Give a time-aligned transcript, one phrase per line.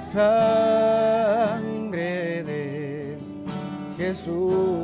[0.00, 1.62] sangre
[2.44, 3.18] de
[3.96, 4.77] Jesús.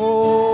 [0.00, 0.49] for.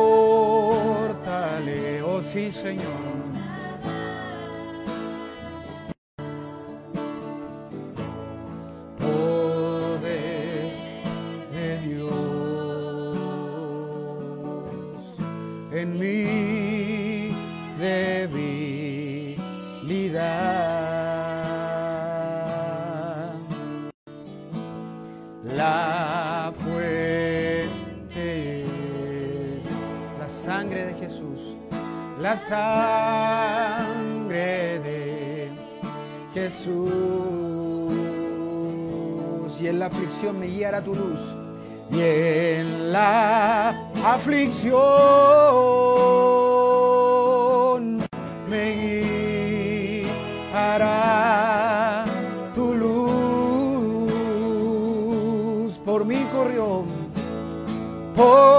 [32.49, 34.39] sangre
[34.81, 35.51] de
[36.33, 37.93] Jesús.
[39.61, 41.21] Y en la aflicción me guiará tu luz.
[41.91, 44.77] Y en la aflicción
[48.49, 50.05] me
[50.53, 52.05] guiará
[52.55, 52.93] tu luz.
[55.85, 56.85] Por mi corrió.
[58.15, 58.56] Por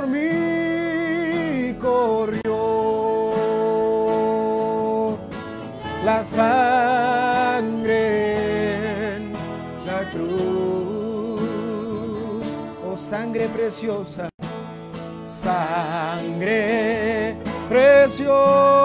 [0.00, 2.56] por mí corrió
[6.04, 7.60] la sangre
[9.84, 11.40] la cruz.
[12.82, 14.30] Oh sangre preciosa,
[15.42, 17.36] sangre
[17.68, 18.79] preciosa.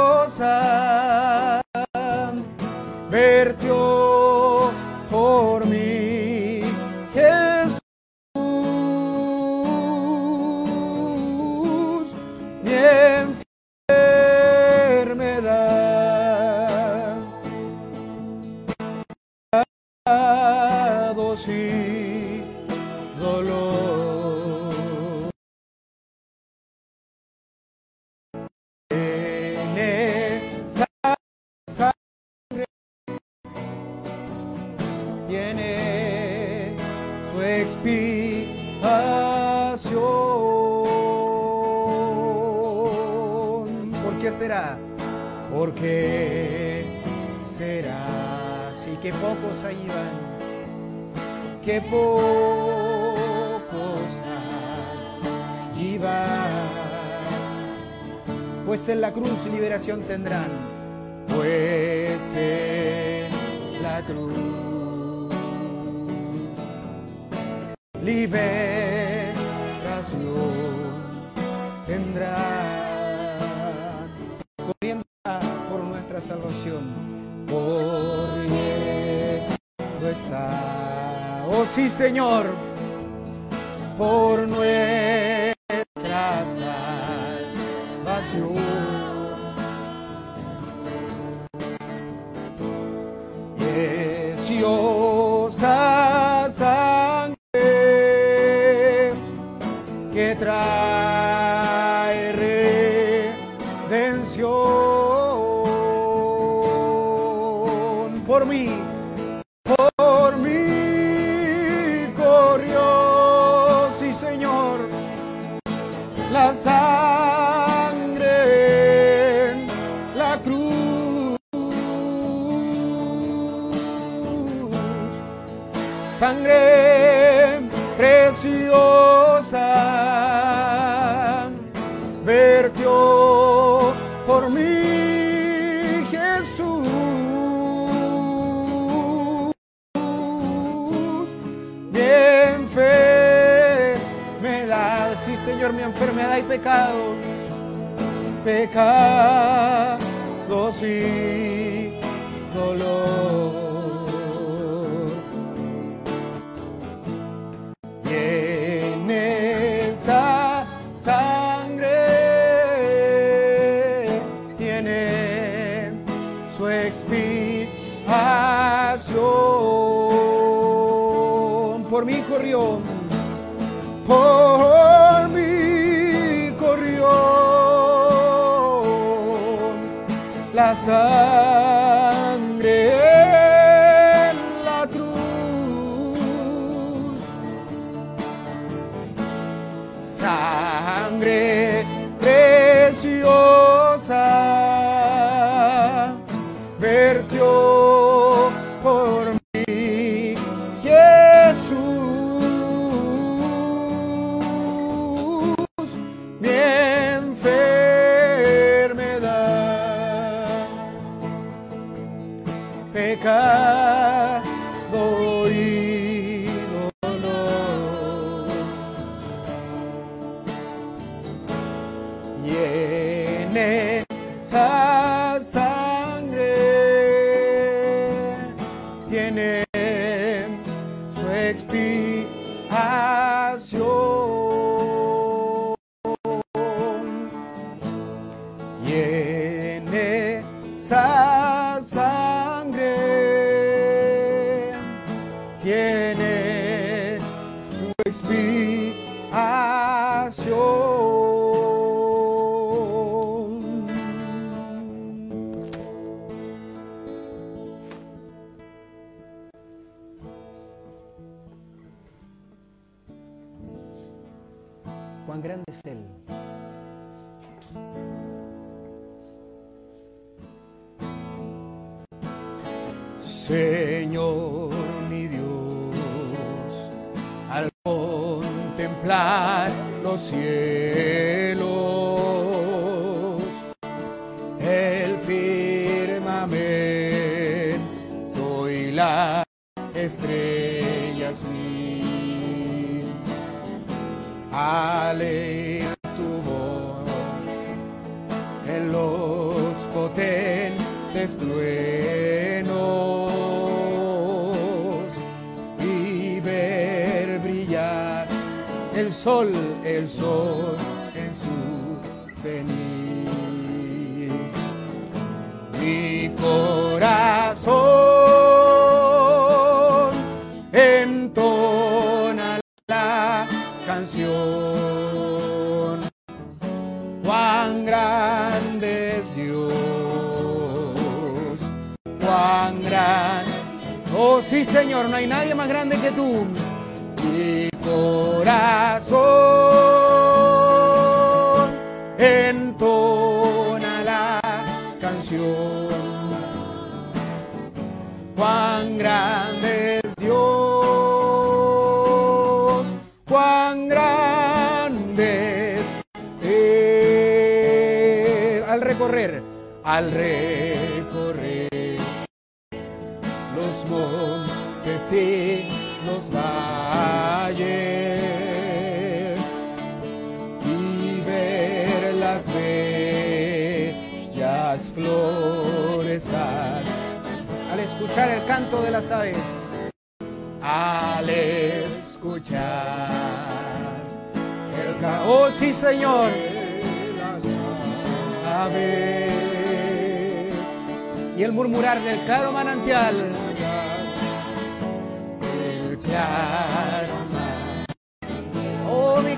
[190.26, 190.75] Sangre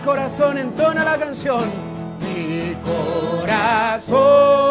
[0.08, 1.66] corazón entona la canción.
[2.22, 4.67] Mi corazón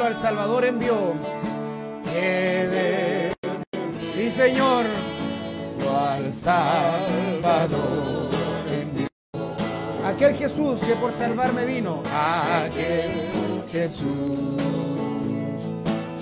[0.00, 0.94] cielo al Salvador envió.
[2.04, 3.34] Que de-
[4.14, 4.86] sí, Señor,
[5.88, 8.30] al Salvador
[8.70, 9.06] envió.
[10.06, 12.02] Aquel Jesús que por salvarme vino.
[12.12, 14.06] Aquel Jesús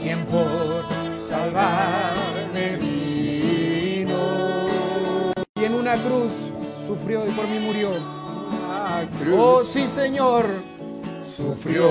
[0.03, 0.85] quien por
[1.21, 4.19] salvarme vino.
[5.57, 6.33] Y en una cruz
[6.87, 7.91] sufrió y por mí murió.
[9.37, 10.45] Oh sí, Señor,
[11.39, 11.89] sufrió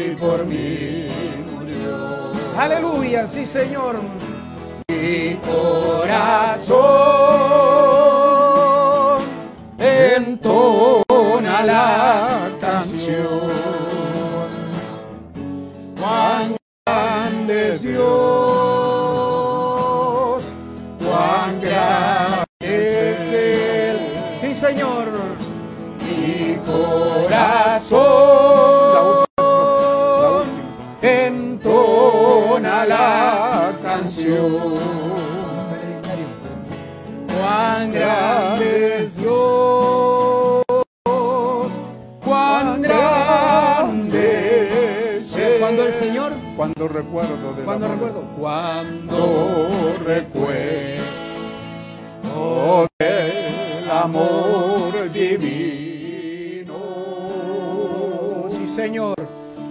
[0.00, 1.06] y por mí
[1.52, 2.32] murió.
[2.56, 3.96] Aleluya, sí, Señor.
[4.88, 7.05] Mi corazón
[46.66, 49.68] Cuando recuerdo del cuando recuerdo, cuando Cuando
[50.04, 51.04] recuerdo
[52.98, 56.74] del amor divino.
[58.50, 59.14] Sí Señor,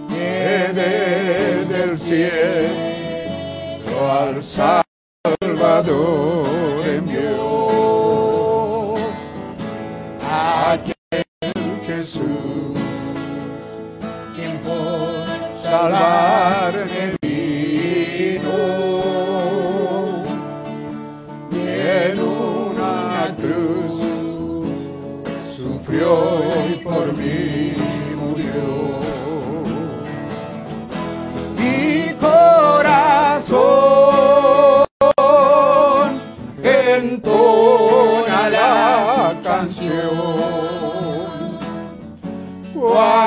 [0.08, 4.86] que desde el cielo al Salvador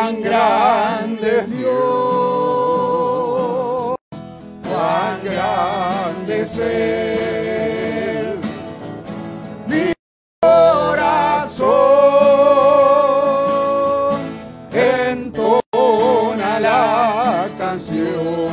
[0.10, 2.80] cuán grande es Dios
[4.64, 8.40] cuán grande es Él.
[9.68, 9.94] Mi
[10.42, 11.70] corazón
[14.72, 18.50] entona la canción.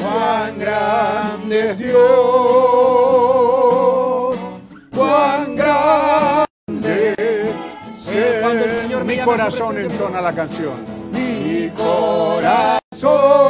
[0.00, 2.65] Cuán grande Dios
[9.36, 10.72] corazón entona la canción.
[11.12, 13.45] Mi corazón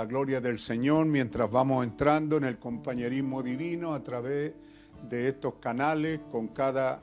[0.00, 4.54] la gloria del Señor, mientras vamos entrando en el compañerismo divino a través
[5.10, 7.02] de estos canales con cada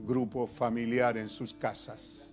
[0.00, 2.32] grupo familiar en sus casas.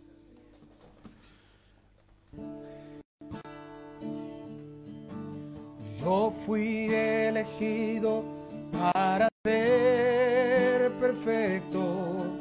[6.02, 8.24] Yo fui elegido
[8.72, 12.40] para ser perfecto,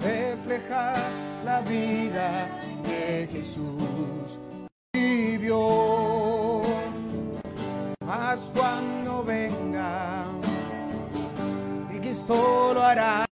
[0.00, 0.96] reflejar
[1.44, 2.48] la vida
[2.84, 4.40] que Jesús
[5.54, 6.62] vivió.
[8.04, 10.24] Mas cuando venga,
[11.94, 13.24] y Cristo lo hará,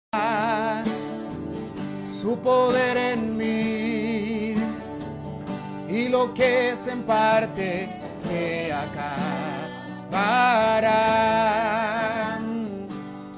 [2.21, 4.55] su poder en mí,
[5.89, 9.29] y lo que es en parte se acabará.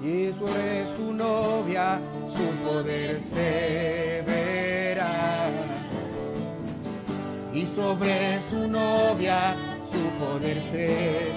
[0.02, 4.03] Y sobre su novia su poder se
[7.66, 9.56] Sobre su novia
[9.90, 11.32] su poder se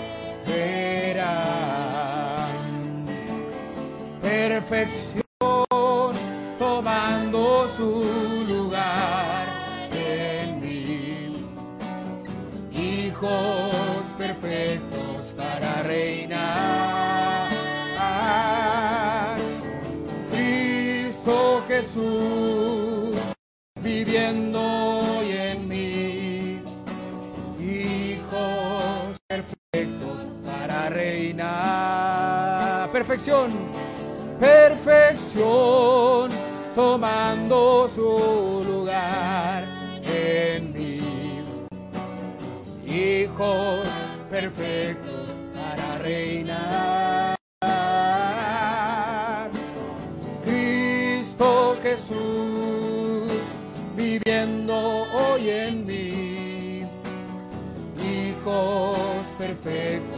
[0.46, 2.46] verá.
[4.22, 5.24] Perfección
[6.60, 8.04] tomando su
[8.48, 9.48] lugar
[9.92, 11.34] en mí.
[12.72, 17.48] Hijos perfectos para reinar.
[20.30, 23.18] Cristo Jesús
[23.82, 24.87] viviendo
[33.18, 33.52] Perfección,
[34.40, 36.30] perfección,
[36.76, 39.66] tomando su lugar
[40.04, 41.00] en mí.
[42.86, 43.88] Hijos
[44.30, 47.36] perfectos para reinar.
[50.46, 53.32] Cristo Jesús
[53.96, 56.84] viviendo hoy en mí.
[57.98, 60.17] Hijos perfectos.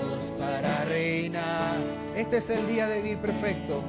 [2.19, 3.81] Este es el día de vivir perfecto.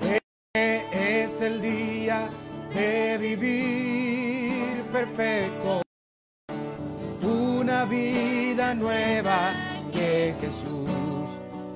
[0.00, 2.30] Este es el día
[2.74, 5.82] de vivir perfecto.
[7.22, 9.52] Una vida nueva
[9.92, 10.88] que Jesús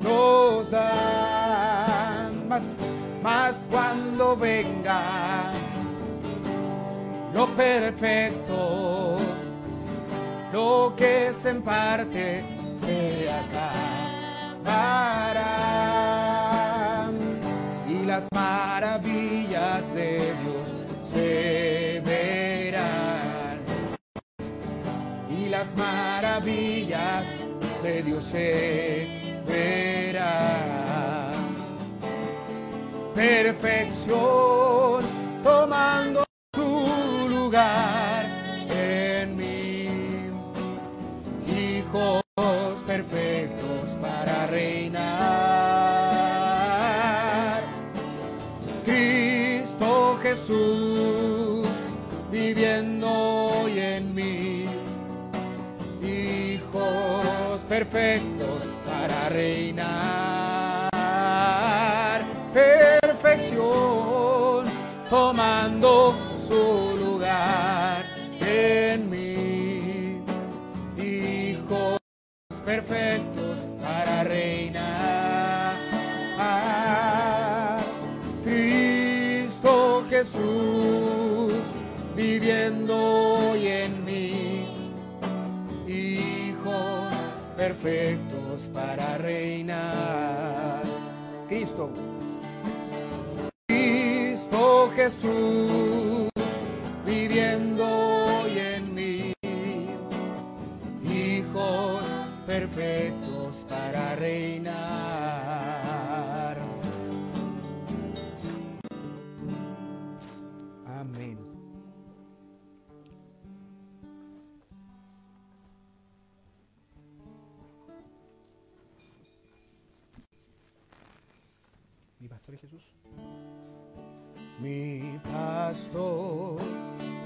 [0.01, 2.31] nos da.
[3.23, 5.53] Más, cuando venga
[7.35, 9.19] lo perfecto,
[10.55, 12.45] lo que es en parte
[12.81, 13.29] se
[17.89, 20.69] Y las maravillas de Dios
[21.13, 23.59] se verán.
[25.31, 27.25] Y las maravillas
[27.83, 31.33] de Dios se verán.
[33.15, 34.72] Perfección
[57.93, 60.91] perfectos para reinar.
[62.55, 63.61] Perfección
[65.11, 66.15] tomando
[66.49, 68.07] su lugar
[68.41, 70.23] en mí.
[70.97, 71.99] Hijos
[72.65, 75.77] perfectos para reinar.
[78.43, 81.53] Cristo Jesús
[82.17, 83.22] viviendo
[87.63, 90.83] perfectos para reinar.
[91.49, 91.91] Cristo.
[93.69, 96.02] Cristo Jesús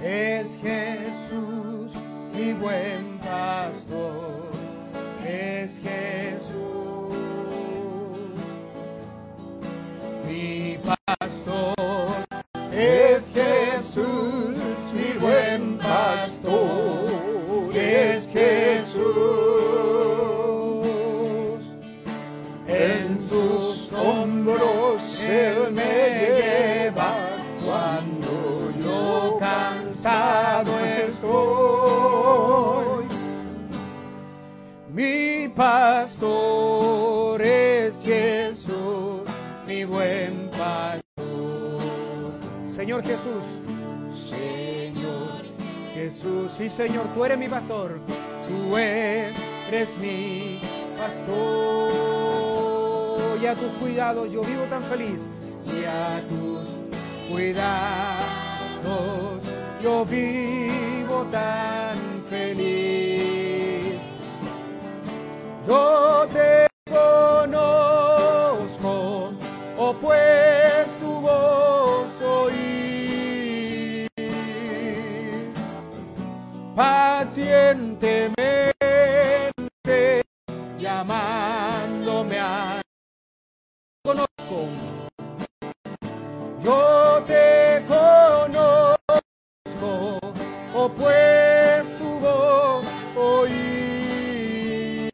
[0.03, 1.91] es Jesús,
[2.33, 4.51] mi buen pastor
[5.27, 6.86] es Jesús.
[43.07, 43.45] Jesús,
[44.31, 45.37] Señor
[45.97, 47.99] Jesús, sí Señor, tú eres mi pastor,
[48.47, 50.61] tú eres mi
[50.99, 51.89] pastor.
[53.41, 55.27] Y a tus cuidados yo vivo tan feliz.
[55.65, 56.75] Y a tus
[57.31, 57.83] cuidados
[59.83, 61.97] yo vivo tan
[62.29, 63.97] feliz.
[65.67, 67.63] Yo te conozco,
[69.79, 70.46] oh pues
[77.99, 80.23] Pacientemente
[80.79, 82.83] llamándome a
[84.05, 84.69] conozco.
[86.63, 88.99] Yo te conozco,
[90.75, 95.09] oh pues tu voz oí.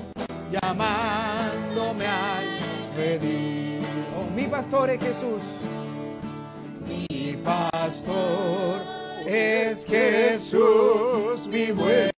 [0.52, 2.60] llamándome al
[2.96, 3.82] redil.
[4.20, 5.65] Oh, mi pastor es Jesús.
[9.96, 12.15] Jesús, mi buen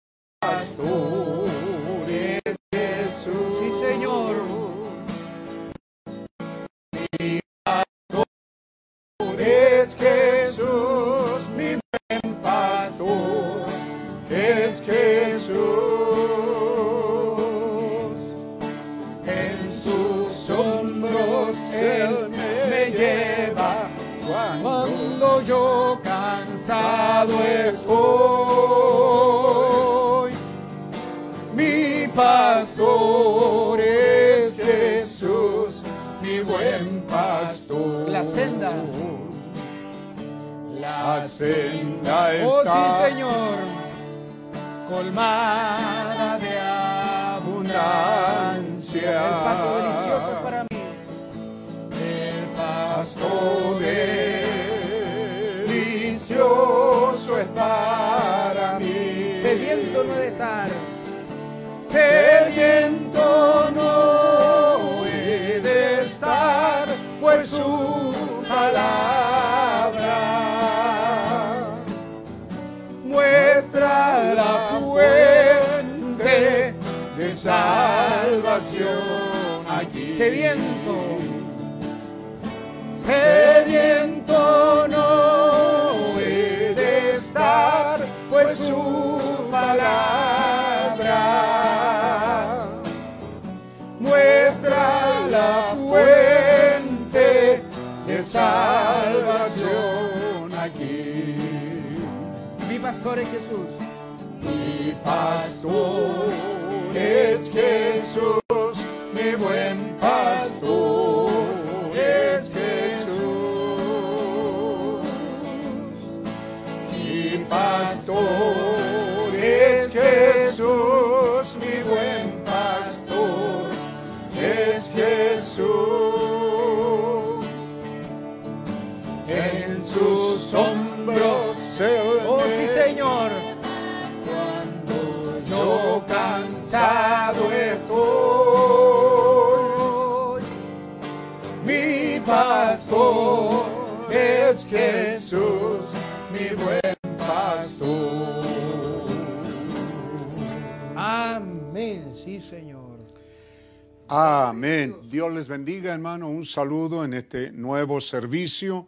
[156.08, 158.88] Un saludo en este nuevo servicio.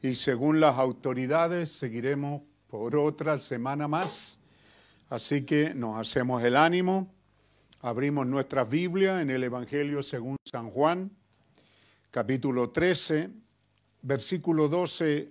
[0.00, 4.38] Y según las autoridades, seguiremos por otra semana más.
[5.10, 7.12] Así que nos hacemos el ánimo.
[7.82, 11.10] Abrimos nuestra Biblia en el Evangelio según San Juan,
[12.10, 13.28] capítulo 13,
[14.00, 15.30] versículo 12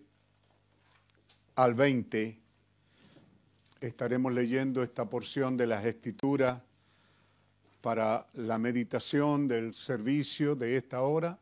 [1.56, 2.40] al 20.
[3.82, 6.62] Estaremos leyendo esta porción de las Escrituras
[7.84, 11.38] para la meditación del servicio de esta hora,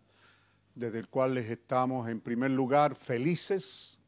[0.74, 4.02] desde el cual les estamos en primer lugar felices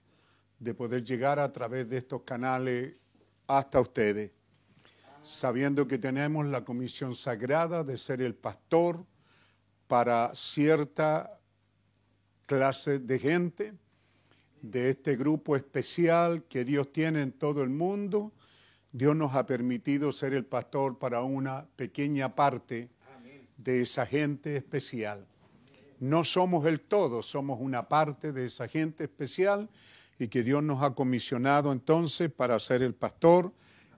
[0.57, 2.95] de poder llegar a través de estos canales
[3.45, 4.31] hasta ustedes,
[5.21, 9.05] sabiendo que tenemos la comisión sagrada de ser el pastor
[9.87, 11.39] para cierta
[12.47, 13.73] clase de gente,
[14.59, 18.33] de este grupo especial que Dios tiene en todo el mundo.
[18.93, 22.91] Dios nos ha permitido ser el pastor para una pequeña parte
[23.57, 25.25] de esa gente especial.
[25.99, 29.67] No somos el todo, somos una parte de esa gente especial
[30.19, 33.51] y que Dios nos ha comisionado entonces para ser el pastor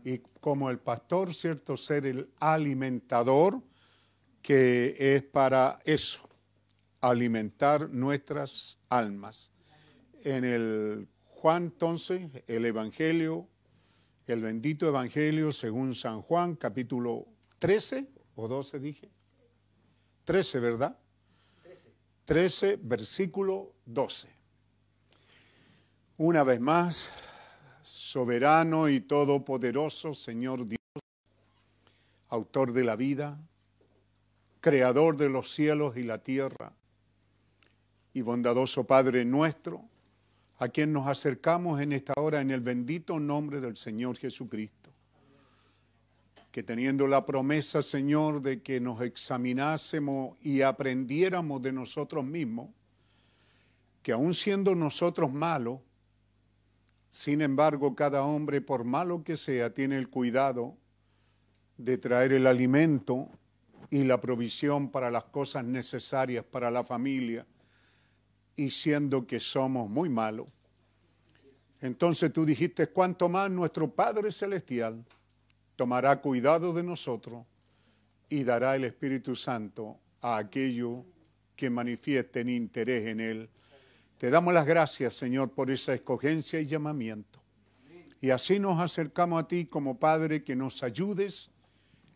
[0.05, 1.75] y como el pastor, ¿cierto?
[1.75, 3.61] Ser el alimentador,
[4.41, 6.29] que es para eso,
[7.01, 9.51] alimentar nuestras almas.
[10.23, 13.49] En el Juan entonces, el Evangelio,
[14.33, 17.27] el bendito Evangelio según San Juan, capítulo
[17.59, 19.09] 13 o 12 dije.
[20.23, 20.97] 13, ¿verdad?
[21.61, 21.91] 13.
[22.25, 24.29] 13, versículo 12.
[26.17, 27.11] Una vez más,
[27.81, 30.79] soberano y todopoderoso Señor Dios,
[32.29, 33.37] autor de la vida,
[34.59, 36.73] creador de los cielos y la tierra,
[38.13, 39.87] y bondadoso Padre nuestro,
[40.57, 44.91] a quien nos acercamos en esta hora en el bendito nombre del Señor Jesucristo.
[46.51, 52.69] Que teniendo la promesa, Señor, de que nos examinásemos y aprendiéramos de nosotros mismos,
[54.01, 55.79] que aun siendo nosotros malos,
[57.09, 60.77] sin embargo, cada hombre, por malo que sea, tiene el cuidado
[61.77, 63.29] de traer el alimento
[63.89, 67.45] y la provisión para las cosas necesarias para la familia,
[68.55, 70.47] y siendo que somos muy malos.
[71.81, 75.03] Entonces tú dijiste, cuanto más nuestro Padre Celestial
[75.75, 77.45] tomará cuidado de nosotros
[78.29, 81.03] y dará el Espíritu Santo a aquellos
[81.55, 83.49] que manifiesten interés en Él
[84.17, 87.39] te damos las gracias, Señor, por esa escogencia y llamamiento.
[88.21, 91.51] Y así nos acercamos a ti como Padre, que nos ayudes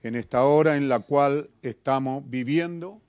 [0.02, 3.02] en esta hora en la cual estamos viviendo,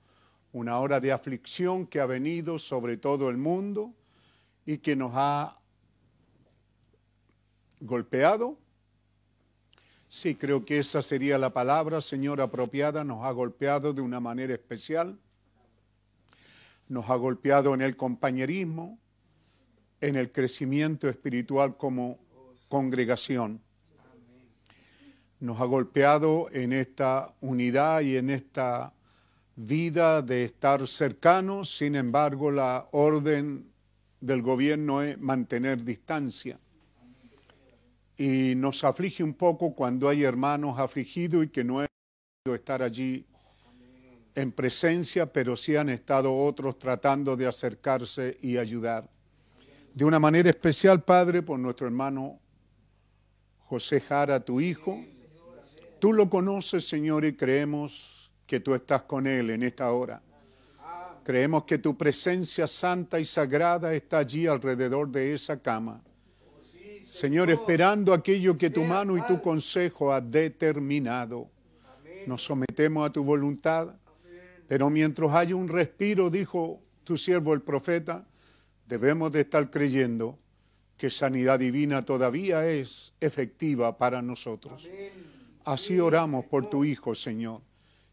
[0.53, 3.93] una hora de aflicción que ha venido sobre todo el mundo
[4.65, 5.59] y que nos ha
[7.79, 8.57] golpeado.
[10.07, 14.53] Sí, creo que esa sería la palabra, Señor, apropiada, nos ha golpeado de una manera
[14.53, 15.17] especial
[16.91, 18.99] nos ha golpeado en el compañerismo,
[20.01, 22.19] en el crecimiento espiritual como
[22.67, 23.61] congregación.
[25.39, 28.93] Nos ha golpeado en esta unidad y en esta
[29.55, 33.71] vida de estar cercanos, sin embargo la orden
[34.19, 36.59] del gobierno es mantener distancia.
[38.17, 41.87] Y nos aflige un poco cuando hay hermanos afligidos y que no han
[42.43, 43.25] podido estar allí
[44.35, 49.09] en presencia, pero sí han estado otros tratando de acercarse y ayudar.
[49.93, 52.39] De una manera especial, Padre, por nuestro hermano
[53.65, 55.03] José Jara, tu hijo.
[55.99, 58.20] Tú lo conoces, Señor, y creemos
[58.51, 60.21] que tú estás con él en esta hora.
[61.23, 66.03] Creemos que tu presencia santa y sagrada está allí alrededor de esa cama.
[67.05, 71.49] Señor, esperando aquello que tu mano y tu consejo ha determinado.
[72.27, 73.95] Nos sometemos a tu voluntad
[74.67, 78.27] pero mientras haya un respiro, dijo tu siervo el profeta,
[78.85, 80.37] debemos de estar creyendo
[80.97, 84.89] que sanidad divina todavía es efectiva para nosotros.
[85.63, 87.61] Así oramos por tu Hijo, Señor,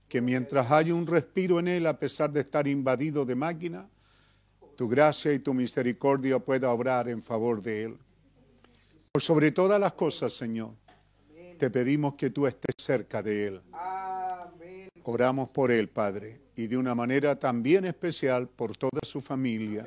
[0.08, 3.88] que mientras haya un respiro en Él, a pesar de estar invadido de máquina,
[4.76, 7.98] tu gracia y tu misericordia pueda obrar en favor de Él.
[9.12, 10.70] Por sobre todas las cosas, Señor,
[11.58, 13.62] te pedimos que tú estés cerca de Él.
[15.04, 19.86] Oramos por Él, Padre y de una manera también especial por toda su familia,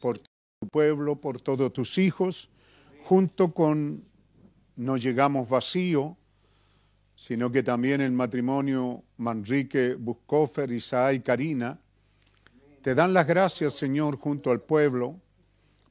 [0.00, 2.50] por tu pueblo, por todos tus hijos,
[3.02, 4.04] junto con
[4.76, 6.16] no llegamos vacío,
[7.16, 11.78] sino que también el matrimonio Manrique Buscofer, Isaac y Karina,
[12.82, 15.18] te dan las gracias, Señor, junto al pueblo,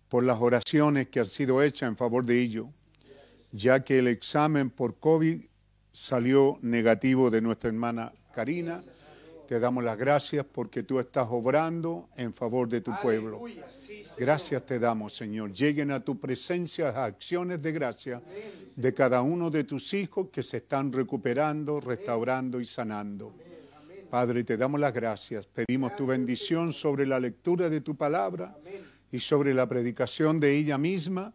[0.10, 2.70] por las oraciones que han sido hechas en favor de ello,
[3.52, 5.44] ya que el examen por COVID
[5.92, 8.80] salió negativo de nuestra hermana Karina
[9.54, 13.40] te damos las gracias porque tú estás obrando en favor de tu pueblo.
[14.18, 15.54] Gracias te damos, Señor.
[15.54, 18.20] Lleguen a tu presencia las acciones de gracia
[18.76, 23.36] de cada uno de tus hijos que se están recuperando, restaurando y sanando.
[24.10, 25.46] Padre, te damos las gracias.
[25.46, 28.58] Pedimos tu bendición sobre la lectura de tu palabra
[29.12, 31.32] y sobre la predicación de ella misma,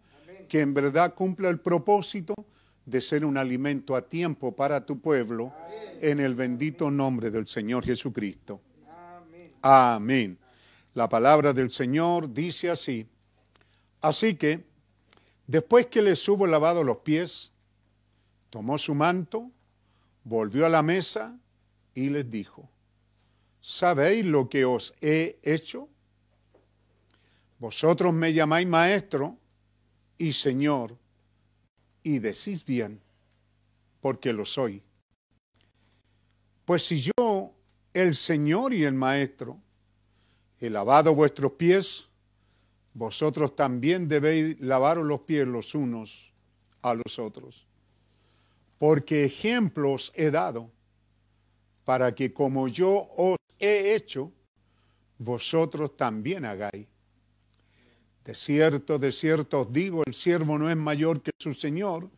[0.49, 2.35] que en verdad cumpla el propósito
[2.89, 5.53] de ser un alimento a tiempo para tu pueblo
[6.01, 8.61] en el bendito nombre del Señor Jesucristo.
[9.61, 10.39] Amén.
[10.95, 13.07] La palabra del Señor dice así.
[14.01, 14.65] Así que,
[15.47, 17.53] después que les hubo lavado los pies,
[18.51, 19.51] tomó su manto,
[20.25, 21.37] volvió a la mesa
[21.95, 22.71] y les dijo,
[23.61, 25.89] ¿sabéis lo que os he hecho?
[27.59, 29.37] Vosotros me llamáis maestro
[30.17, 30.97] y señor,
[32.03, 33.01] y decís bien,
[34.01, 34.83] porque lo soy.
[36.65, 37.55] Pues si yo,
[37.95, 39.59] el Señor y el Maestro,
[40.61, 42.09] he lavado vuestros pies,
[42.95, 46.33] vosotros también debéis lavaros los pies los unos
[46.83, 47.67] a los otros.
[48.79, 50.71] Porque ejemplos he dado
[51.85, 54.33] para que como yo os he hecho,
[55.19, 56.87] vosotros también hagáis.
[58.29, 62.11] De cierto, de cierto os digo, el siervo no es mayor que su Señor,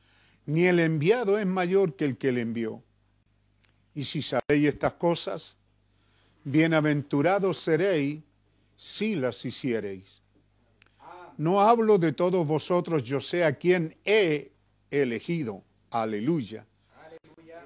[0.45, 2.83] ni el enviado es mayor que el que le envió.
[3.95, 5.57] Y si sabéis estas cosas,
[6.43, 8.25] bienaventurados seréis
[8.75, 10.21] si las hiciereis.
[11.37, 14.51] No hablo de todos vosotros, yo sé a quién he
[14.91, 15.63] elegido.
[15.93, 16.67] Aleluya.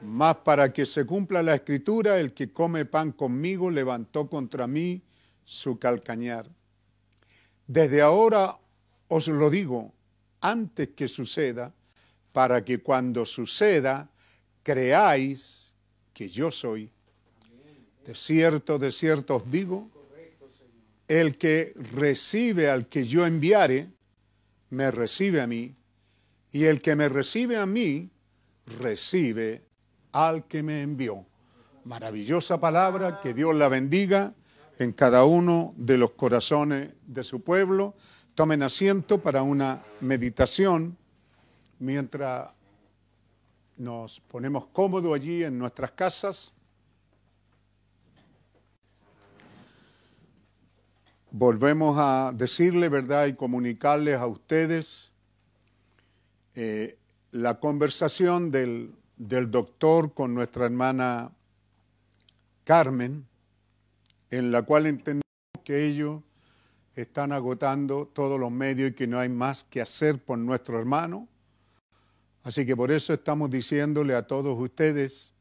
[0.02, 5.02] Mas para que se cumpla la escritura, el que come pan conmigo levantó contra mí
[5.44, 6.53] su calcañar.
[7.66, 8.58] Desde ahora
[9.08, 9.92] os lo digo,
[10.40, 11.72] antes que suceda,
[12.32, 14.10] para que cuando suceda,
[14.62, 15.74] creáis
[16.12, 16.90] que yo soy.
[18.04, 19.88] De cierto, de cierto os digo,
[21.08, 23.90] el que recibe al que yo enviare,
[24.70, 25.74] me recibe a mí,
[26.52, 28.10] y el que me recibe a mí,
[28.66, 29.62] recibe
[30.12, 31.24] al que me envió.
[31.84, 34.34] Maravillosa palabra, que Dios la bendiga
[34.78, 37.94] en cada uno de los corazones de su pueblo.
[38.34, 40.96] Tomen asiento para una meditación
[41.78, 42.50] mientras
[43.76, 46.52] nos ponemos cómodos allí en nuestras casas.
[51.30, 53.26] Volvemos a decirle, ¿verdad?
[53.26, 55.12] Y comunicarles a ustedes
[56.54, 56.96] eh,
[57.32, 61.32] la conversación del, del doctor con nuestra hermana
[62.62, 63.26] Carmen
[64.30, 65.22] en la cual entendemos
[65.64, 66.22] que ellos
[66.94, 71.28] están agotando todos los medios y que no hay más que hacer por nuestro hermano.
[72.42, 75.32] Así que por eso estamos diciéndole a todos ustedes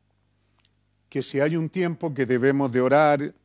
[1.10, 3.36] que si hay un tiempo que debemos de orar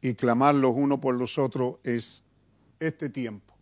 [0.00, 2.24] y clamar los unos por los otros es
[2.80, 3.54] este tiempo.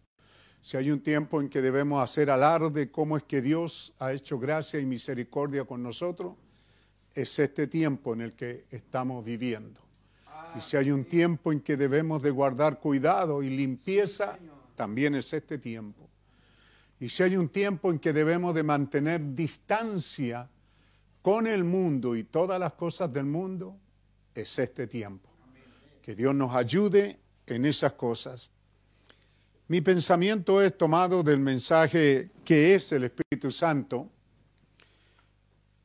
[0.61, 4.39] Si hay un tiempo en que debemos hacer alarde cómo es que Dios ha hecho
[4.39, 6.35] gracia y misericordia con nosotros,
[7.15, 9.86] es este tiempo en el que estamos viviendo.
[10.57, 14.39] Y si hay un tiempo en que debemos de guardar cuidado y limpieza,
[14.75, 16.09] también es este tiempo.
[16.99, 20.49] Y si hay un tiempo en que debemos de mantener distancia
[21.21, 23.77] con el mundo y todas las cosas del mundo,
[24.35, 25.29] es este tiempo.
[26.01, 28.51] Que Dios nos ayude en esas cosas.
[29.69, 34.09] Mi pensamiento es tomado del mensaje que es el Espíritu Santo.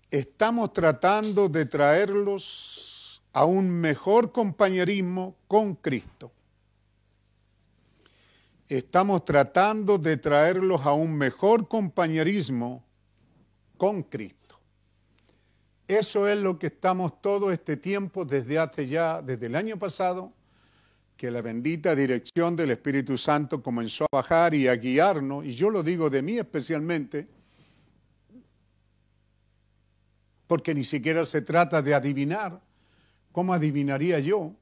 [0.09, 2.91] Estamos tratando de traerlos
[3.34, 6.32] a un mejor compañerismo con Cristo.
[8.67, 12.84] Estamos tratando de traerlos a un mejor compañerismo
[13.77, 14.59] con Cristo.
[15.88, 20.32] Eso es lo que estamos todo este tiempo, desde hace ya, desde el año pasado,
[21.17, 25.69] que la bendita dirección del Espíritu Santo comenzó a bajar y a guiarnos, y yo
[25.69, 27.27] lo digo de mí especialmente,
[30.47, 32.61] porque ni siquiera se trata de adivinar,
[33.32, 34.53] ¿Cómo adivinaría yo?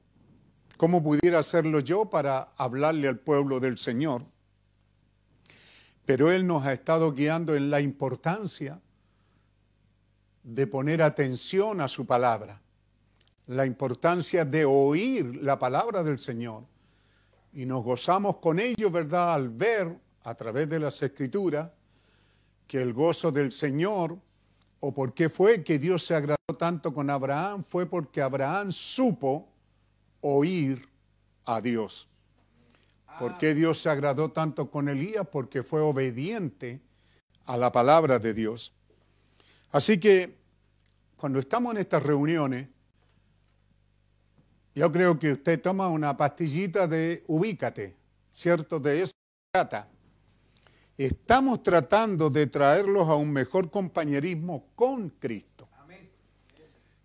[0.76, 4.24] ¿Cómo pudiera hacerlo yo para hablarle al pueblo del Señor?
[6.06, 8.80] Pero Él nos ha estado guiando en la importancia
[10.42, 12.60] de poner atención a su palabra,
[13.46, 16.64] la importancia de oír la palabra del Señor.
[17.52, 19.34] Y nos gozamos con ello, ¿verdad?
[19.34, 21.70] Al ver a través de las escrituras
[22.66, 24.16] que el gozo del Señor
[24.80, 29.48] o por qué fue que Dios se agradó tanto con Abraham, fue porque Abraham supo
[30.22, 30.88] oír
[31.44, 32.08] a Dios.
[33.18, 35.26] ¿Por qué Dios se agradó tanto con Elías?
[35.30, 36.80] Porque fue obediente
[37.44, 38.72] a la palabra de Dios.
[39.70, 40.38] Así que
[41.16, 42.66] cuando estamos en estas reuniones,
[44.74, 47.94] yo creo que usted toma una pastillita de ubícate,
[48.32, 48.80] ¿cierto?
[48.80, 49.12] De eso
[49.52, 49.88] trata
[51.04, 55.68] estamos tratando de traerlos a un mejor compañerismo con Cristo.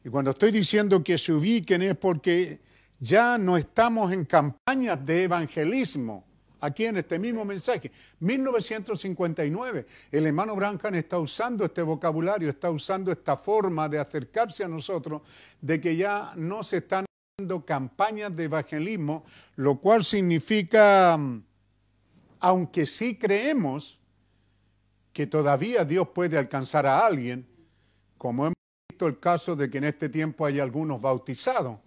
[0.04, 2.60] Y cuando estoy diciendo que se ubiquen es porque
[3.00, 6.24] ya no estamos en campañas de evangelismo.
[6.60, 13.12] Aquí en este mismo mensaje, 1959, el hermano Branham está usando este vocabulario, está usando
[13.12, 15.22] esta forma de acercarse a nosotros,
[15.62, 17.06] de que ya no se están
[17.38, 19.24] haciendo campañas de evangelismo,
[19.56, 21.20] lo cual significa
[22.40, 24.00] aunque sí creemos
[25.14, 27.48] que todavía Dios puede alcanzar a alguien,
[28.18, 28.56] como hemos
[28.90, 31.80] visto el caso de que en este tiempo hay algunos bautizados.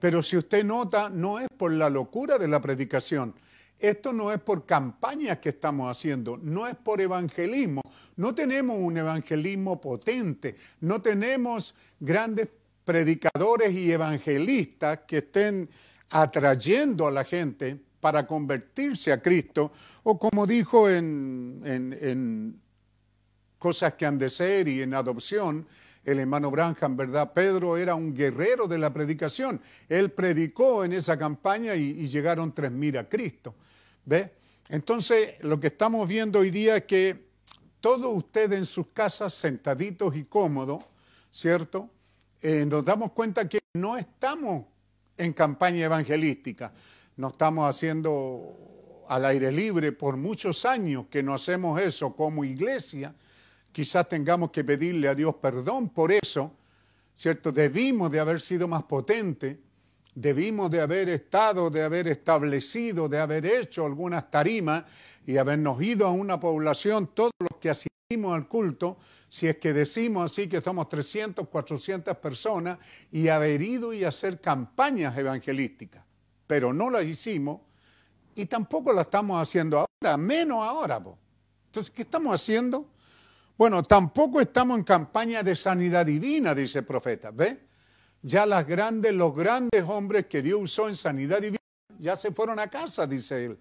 [0.00, 3.34] Pero si usted nota, no es por la locura de la predicación.
[3.78, 7.82] Esto no es por campañas que estamos haciendo, no es por evangelismo.
[8.16, 12.48] No tenemos un evangelismo potente, no tenemos grandes
[12.84, 15.68] predicadores y evangelistas que estén
[16.10, 19.70] atrayendo a la gente para convertirse a Cristo,
[20.02, 22.60] o como dijo en,
[23.60, 25.64] cosas que han de ser y en adopción,
[26.04, 27.32] el hermano Branham, ¿verdad?
[27.32, 29.60] Pedro era un guerrero de la predicación.
[29.88, 33.54] Él predicó en esa campaña y, llegaron tres mil a Cristo.
[34.04, 34.32] ¿Ve?
[34.68, 37.28] Entonces, lo que estamos viendo hoy día es que
[37.80, 40.82] todos ustedes en sus casas, sentaditos y cómodos,
[41.30, 41.88] ¿cierto?
[42.40, 44.64] Eh, nos damos cuenta que no estamos
[45.16, 46.72] en campaña evangelística,
[47.16, 53.14] no estamos haciendo al aire libre por muchos años que no hacemos eso como iglesia.
[53.70, 56.52] Quizás tengamos que pedirle a Dios perdón por eso,
[57.14, 57.52] ¿cierto?
[57.52, 59.56] Debimos de haber sido más potentes,
[60.14, 64.84] debimos de haber estado, de haber establecido, de haber hecho algunas tarimas
[65.26, 68.98] y habernos ido a una población, todos los que asistimos al culto,
[69.28, 72.78] si es que decimos así que somos 300, 400 personas,
[73.10, 76.04] y haber ido y hacer campañas evangelísticas.
[76.46, 77.60] Pero no las hicimos
[78.34, 81.02] y tampoco las estamos haciendo ahora, menos ahora.
[81.66, 82.86] Entonces, ¿qué estamos haciendo?
[83.56, 87.30] Bueno, tampoco estamos en campaña de sanidad divina, dice el profeta.
[87.30, 87.60] ¿Ve?
[88.22, 91.58] Ya las grandes, los grandes hombres que Dios usó en sanidad divina,
[91.98, 93.58] ya se fueron a casa, dice él.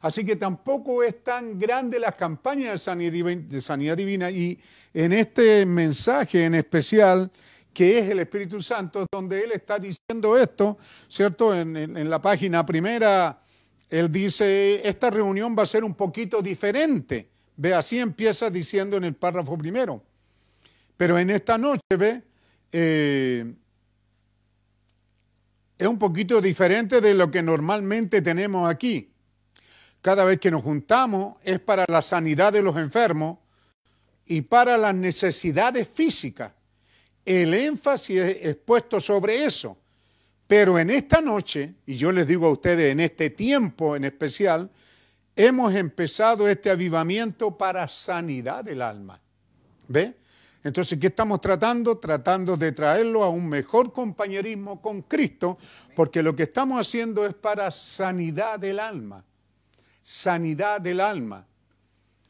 [0.00, 4.60] Así que tampoco es tan grande la campaña de sanidad, divina, Y
[4.92, 7.32] en este mensaje en especial,
[7.74, 11.54] que es el Espíritu Santo, donde Él está diciendo esto, ¿cierto?
[11.54, 13.42] En, la página primera,
[13.90, 17.28] Él dice, esta reunión va a ser un poquito diferente.
[17.56, 20.02] Ve, así empieza diciendo en el párrafo primero.
[20.96, 22.22] Pero en esta noche, ve,
[22.72, 23.52] eh,
[25.76, 29.10] es un poquito diferente de lo que normalmente tenemos aquí.
[30.00, 33.38] Cada vez que nos juntamos es para la sanidad de los enfermos
[34.26, 36.52] y para las necesidades físicas.
[37.24, 39.78] El énfasis es puesto sobre eso.
[40.46, 44.70] Pero en esta noche, y yo les digo a ustedes en este tiempo en especial,
[45.34, 49.20] hemos empezado este avivamiento para sanidad del alma.
[49.88, 50.14] ¿Ve?
[50.62, 51.98] Entonces, ¿qué estamos tratando?
[51.98, 55.58] Tratando de traerlo a un mejor compañerismo con Cristo,
[55.94, 59.24] porque lo que estamos haciendo es para sanidad del alma.
[60.02, 61.46] Sanidad del alma.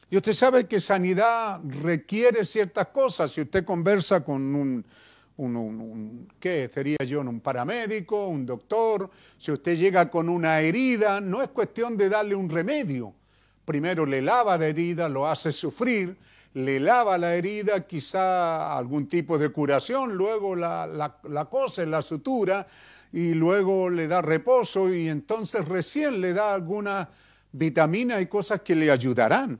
[0.09, 3.31] Y usted sabe que sanidad requiere ciertas cosas.
[3.31, 4.85] Si usted conversa con un,
[6.39, 7.21] ¿qué sería yo?
[7.21, 9.09] Un paramédico, un doctor.
[9.37, 13.13] Si usted llega con una herida, no es cuestión de darle un remedio.
[13.65, 16.15] Primero le lava la herida, lo hace sufrir,
[16.53, 22.67] le lava la herida, quizá algún tipo de curación, luego la, la, cose, la sutura,
[23.11, 27.09] y luego le da reposo, y entonces recién le da alguna
[27.51, 29.59] vitamina y cosas que le ayudarán.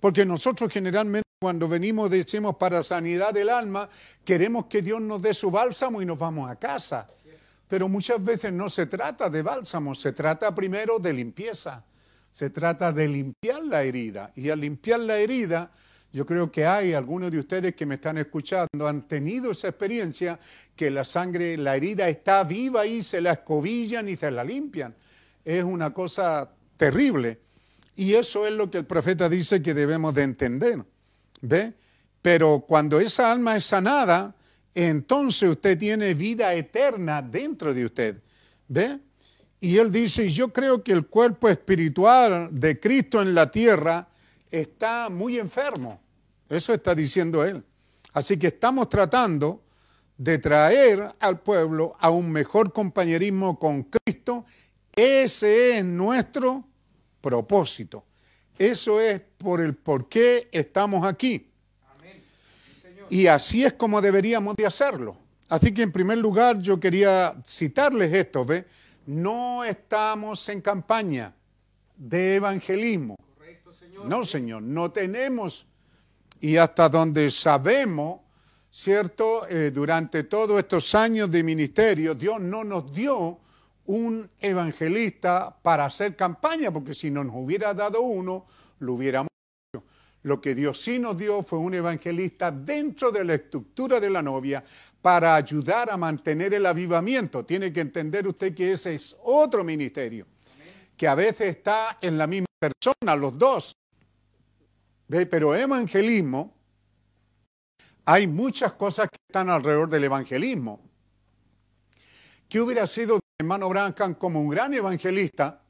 [0.00, 3.88] Porque nosotros generalmente cuando venimos, decimos, para sanidad del alma,
[4.24, 7.06] queremos que Dios nos dé su bálsamo y nos vamos a casa.
[7.68, 11.84] Pero muchas veces no se trata de bálsamo, se trata primero de limpieza.
[12.30, 14.32] Se trata de limpiar la herida.
[14.34, 15.70] Y al limpiar la herida,
[16.12, 20.38] yo creo que hay algunos de ustedes que me están escuchando, han tenido esa experiencia
[20.74, 24.94] que la sangre, la herida está viva y se la escobillan y se la limpian.
[25.44, 27.38] Es una cosa terrible.
[27.98, 30.84] Y eso es lo que el profeta dice que debemos de entender.
[31.40, 31.74] ¿Ve?
[32.22, 34.36] Pero cuando esa alma es sanada,
[34.72, 38.22] entonces usted tiene vida eterna dentro de usted.
[38.68, 39.00] ¿Ve?
[39.58, 44.08] Y él dice, yo creo que el cuerpo espiritual de Cristo en la tierra
[44.48, 46.00] está muy enfermo.
[46.48, 47.64] Eso está diciendo él.
[48.12, 49.64] Así que estamos tratando
[50.16, 54.44] de traer al pueblo a un mejor compañerismo con Cristo.
[54.94, 56.64] Ese es nuestro
[57.20, 58.04] propósito.
[58.58, 61.48] Eso es por el por qué estamos aquí.
[63.10, 65.16] Y así es como deberíamos de hacerlo.
[65.48, 68.66] Así que en primer lugar yo quería citarles esto, ¿ve?
[69.06, 71.34] No estamos en campaña
[71.96, 73.16] de evangelismo.
[74.04, 75.66] No, Señor, no tenemos,
[76.40, 78.20] y hasta donde sabemos,
[78.70, 79.48] ¿cierto?
[79.48, 83.40] Eh, durante todos estos años de ministerio, Dios no nos dio
[83.88, 88.44] un evangelista para hacer campaña, porque si no nos hubiera dado uno,
[88.80, 89.30] lo hubiéramos
[89.72, 89.84] hecho.
[90.22, 94.22] Lo que Dios sí nos dio fue un evangelista dentro de la estructura de la
[94.22, 94.62] novia
[95.00, 97.46] para ayudar a mantener el avivamiento.
[97.46, 100.26] Tiene que entender usted que ese es otro ministerio,
[100.94, 103.74] que a veces está en la misma persona, los dos.
[105.08, 106.54] Pero evangelismo,
[108.04, 110.87] hay muchas cosas que están alrededor del evangelismo.
[112.48, 115.62] ¿Qué hubiera sido hermano Branham como un gran evangelista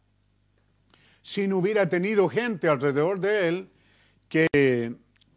[1.20, 3.70] si no hubiera tenido gente alrededor de él
[4.28, 4.94] que,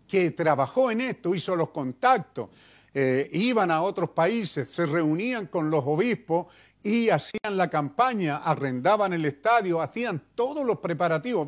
[0.07, 2.49] que trabajó en esto, hizo los contactos,
[2.93, 6.45] eh, iban a otros países, se reunían con los obispos
[6.83, 11.47] y hacían la campaña, arrendaban el estadio, hacían todos los preparativos.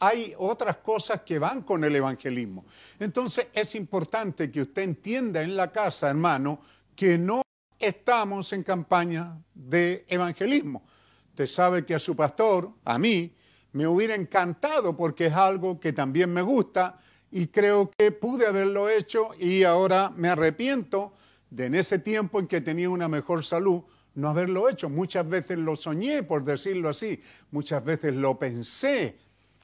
[0.00, 2.64] Hay otras cosas que van con el evangelismo.
[2.98, 6.60] Entonces es importante que usted entienda en la casa, hermano,
[6.96, 7.42] que no
[7.86, 10.84] estamos en campaña de evangelismo.
[11.30, 13.34] Usted sabe que a su pastor, a mí,
[13.72, 16.96] Me hubiera encantado porque es algo que también me gusta
[17.32, 21.12] y creo que pude haberlo hecho y ahora me arrepiento
[21.50, 23.82] de en ese tiempo en que tenía una mejor salud
[24.14, 24.88] no haberlo hecho.
[24.88, 27.20] Muchas veces lo soñé, por decirlo así,
[27.50, 29.18] muchas veces lo pensé,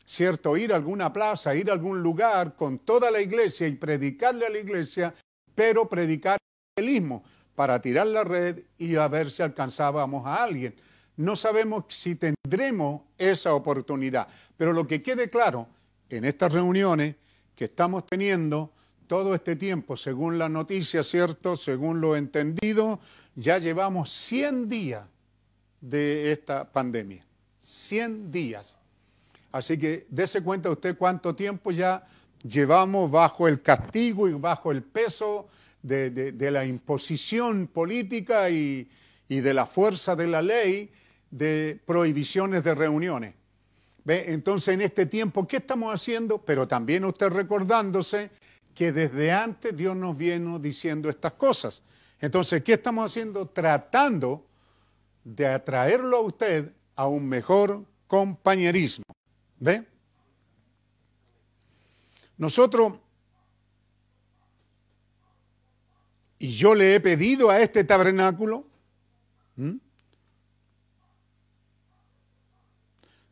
[0.05, 0.57] ¿cierto?
[0.57, 4.51] Ir a alguna plaza, ir a algún lugar con toda la iglesia y predicarle a
[4.51, 5.14] la iglesia,
[5.55, 6.37] pero predicar
[6.77, 7.23] el mismo
[7.61, 10.75] para tirar la red y a ver si alcanzábamos a alguien.
[11.19, 15.69] No sabemos si tendremos esa oportunidad, pero lo que quede claro
[16.09, 17.17] en estas reuniones
[17.55, 18.73] que estamos teniendo
[19.07, 21.55] todo este tiempo, según la noticia, ¿cierto?
[21.55, 22.99] Según lo entendido,
[23.35, 25.07] ya llevamos 100 días
[25.83, 27.27] de esta pandemia.
[27.61, 28.79] 100 días.
[29.53, 32.07] Así que dése cuenta usted cuánto tiempo ya
[32.43, 35.47] llevamos bajo el castigo y bajo el peso
[35.83, 38.89] de, la imposición política y,
[39.28, 40.91] de la fuerza de la ley
[41.31, 43.35] de prohibiciones de reuniones.
[44.05, 44.33] ¿Ve?
[44.33, 46.39] Entonces, en este tiempo, ¿qué estamos haciendo?
[46.39, 48.31] Pero también usted recordándose
[48.74, 51.83] que desde antes Dios nos viene diciendo estas cosas.
[52.20, 53.47] Entonces, ¿qué estamos haciendo?
[53.47, 54.47] Tratando
[55.24, 59.05] de atraerlo a usted a un mejor compañerismo.
[59.59, 59.87] ¿Ve?
[62.37, 62.95] Nosotros,
[66.41, 68.66] y yo le he pedido a este tabernáculo,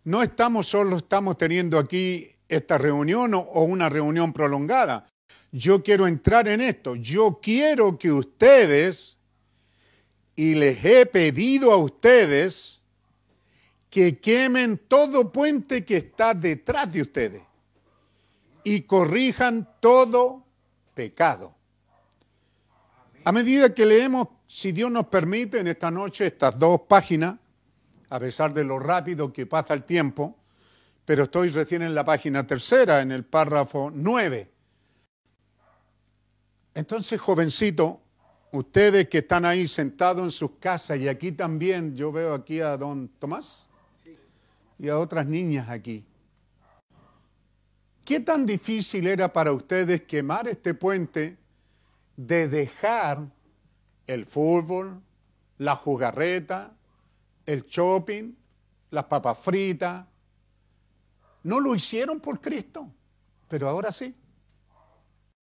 [0.04, 5.04] no estamos solo, estamos teniendo aquí esta reunión o una reunión prolongada
[5.52, 6.94] yo quiero entrar en esto.
[6.96, 9.16] Yo quiero que ustedes,
[10.36, 12.82] y les he pedido a ustedes,
[13.90, 17.42] que quemen todo puente que está detrás de ustedes
[18.62, 20.44] y corrijan todo
[20.92, 21.54] pecado.
[23.29, 27.37] A medida que leemos, si Dios nos permite, en esta noche estas dos páginas,
[28.09, 30.35] a pesar de lo rápido que pasa el tiempo,
[31.05, 34.51] pero estoy recién en la página tercera, en el párrafo nueve.
[36.72, 38.01] Entonces, jovencito,
[38.53, 42.79] ustedes que están ahí sentados en sus casas y aquí también, yo veo aquí a
[42.79, 43.68] don Tomás
[44.79, 46.03] y a otras niñas aquí.
[48.07, 51.37] ¿Qué tan difícil era para ustedes quemar este puente
[52.18, 53.30] de dejar
[54.08, 55.00] el fútbol,
[55.58, 56.76] la jugarreta,
[57.46, 58.34] el shopping,
[58.90, 60.04] las papas fritas?
[61.44, 62.92] No lo hicieron por Cristo,
[63.46, 64.12] pero ahora sí.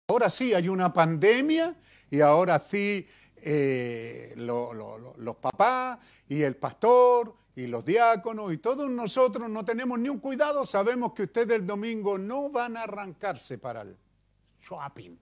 [0.08, 1.76] Ahora sí hay una pandemia
[2.10, 3.06] y ahora sí
[3.36, 10.08] eh, los papás y el pastor y los diáconos y todos nosotros no tenemos ni
[10.08, 13.94] un cuidado, sabemos que ustedes el domingo no van a arrancarse para el
[14.62, 15.18] shopping.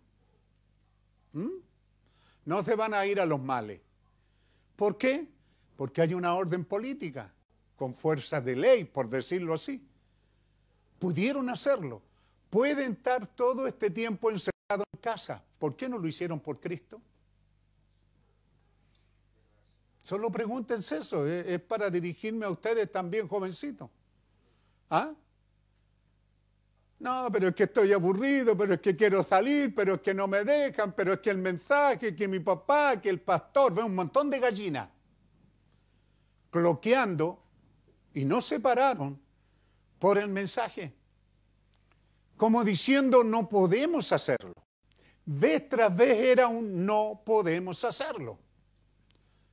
[1.33, 1.49] ¿Mm?
[2.45, 3.81] No se van a ir a los males.
[4.77, 5.29] ¿Por qué?
[5.77, 7.33] Porque hay una orden política
[7.77, 9.87] con fuerza de ley, por decirlo así.
[10.99, 12.03] Pudieron hacerlo.
[12.51, 15.43] Pueden estar todo este tiempo en en casa.
[15.59, 17.01] ¿Por qué no lo hicieron por Cristo?
[20.03, 23.91] Solo pregúntense eso, es para dirigirme a ustedes también, jovencitos.
[24.89, 25.15] ¿Ah?
[27.01, 30.29] No, pero es que estoy aburrido, pero es que quiero salir, pero es que no
[30.29, 33.95] me dejan, pero es que el mensaje, que mi papá, que el pastor, ve un
[33.95, 34.89] montón de gallinas
[36.51, 37.43] cloqueando
[38.13, 39.21] y no se pararon
[39.99, 40.95] por el mensaje
[42.41, 44.55] como diciendo no podemos hacerlo.
[45.27, 48.39] Vez tras vez era un no podemos hacerlo.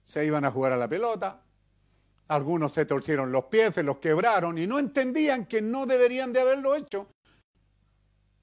[0.06, 1.44] Se iban a jugar a la pelota,
[2.30, 6.40] algunos se torcieron los pies, se los quebraron y no entendían que no deberían de
[6.40, 7.10] haberlo hecho.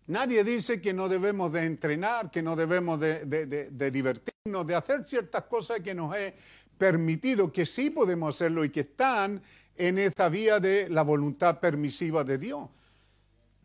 [0.07, 5.45] Nadie dice que no debemos de entrenar, que no debemos de, divertirnos, de hacer ciertas
[5.45, 6.35] cosas que nos he
[6.77, 9.41] permitido, que sí podemos hacerlo y que están
[9.77, 12.69] en esa vía de la voluntad permisiva de Dios.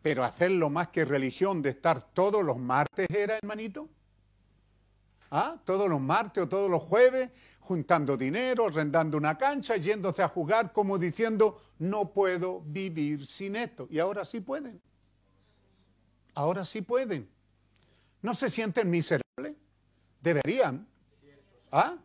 [0.00, 3.88] Pero hacerlo más que religión de estar todos los martes era, hermanito.
[5.30, 5.60] ¿Ah?
[5.64, 7.30] Todos los martes o todos los jueves,
[7.60, 13.86] juntando dinero, arrendando una cancha, yéndose a jugar como diciendo, no puedo vivir sin esto.
[13.90, 14.80] Y ahora sí pueden.
[16.40, 17.28] Ahora sí pueden.
[18.22, 19.56] ¿No se sienten miserables?
[20.22, 20.86] Deberían.
[21.70, 21.98] ¿Ah?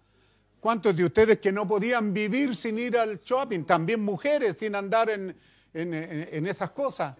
[0.59, 3.63] ¿Cuántos de ustedes que no podían vivir sin ir al shopping?
[3.63, 5.33] También mujeres sin andar en,
[5.73, 7.17] en esas cosas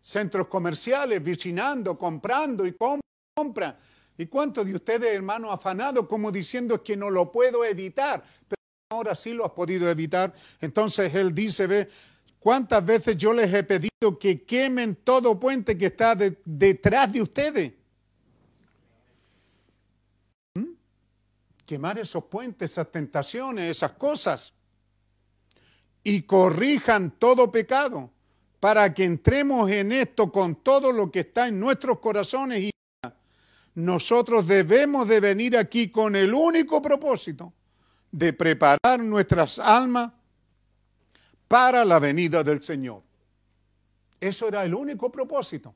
[0.00, 2.76] centros comerciales, vicinando, comprando y
[3.34, 3.76] compra.
[4.16, 8.22] ¿Y cuántos de ustedes, hermanos, afanados como diciendo que no lo puedo evitar?
[8.46, 8.60] Pero
[8.90, 10.32] ahora sí lo has podido evitar.
[10.60, 11.88] Entonces él dice, ve,
[12.38, 17.72] ¿cuántas veces yo les he pedido que quemen todo puente que está detrás de ustedes?
[20.54, 20.72] ¿Mm?
[21.66, 24.52] Quemar esos puentes, esas tentaciones, esas cosas.
[26.02, 28.10] Y corrijan todo pecado.
[28.60, 32.70] para que entremos en esto con todo lo que está en nuestros corazones y
[33.74, 37.52] nosotros debemos de venir aquí con el único propósito
[38.10, 40.10] de preparar nuestras almas
[41.48, 43.02] para la venida del Señor.
[44.20, 45.74] Eso era el único propósito.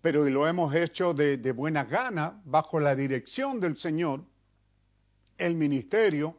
[0.00, 4.24] Pero lo hemos hecho de, de buena gana, bajo la dirección del Señor,
[5.36, 6.36] el ministerio.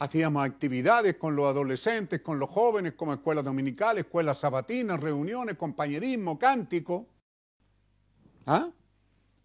[0.00, 6.38] Hacíamos actividades con los adolescentes, con los jóvenes, como escuelas dominicales, escuelas sabatinas, reuniones, compañerismo,
[6.38, 7.06] cántico.
[8.46, 8.70] ¿Ah?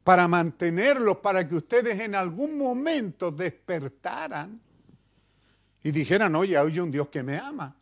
[0.03, 4.59] Para mantenerlos, para que ustedes en algún momento despertaran
[5.83, 7.75] y dijeran, oye, hay un Dios que me ama.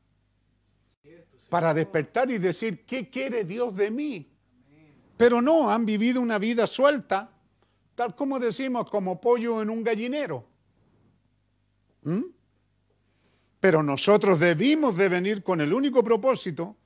[1.49, 4.27] Para despertar y decir, ¿qué quiere Dios de mí?
[5.17, 7.29] Pero no, han vivido una vida suelta,
[7.93, 10.47] tal como decimos, como pollo en un gallinero.
[12.03, 12.23] ¿Mm?
[13.59, 16.77] Pero nosotros debimos de venir con el único propósito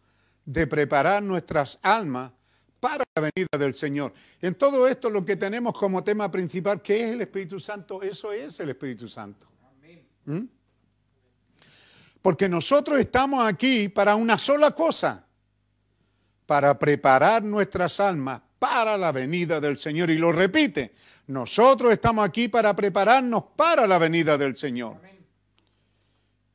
[0.44, 2.34] de preparar nuestras almas
[2.82, 4.14] para la venida del Señor.
[4.42, 8.02] En todo esto lo que tenemos como tema principal, ¿qué es el Espíritu Santo?
[8.02, 9.48] Eso es el Espíritu Santo.
[10.26, 10.42] ¿Mm?
[12.26, 15.28] Porque nosotros estamos aquí para una sola cosa,
[16.48, 20.10] para preparar nuestras almas para la venida del Señor.
[20.10, 20.92] Y lo repite,
[21.28, 24.98] nosotros estamos aquí para prepararnos para la venida del Señor.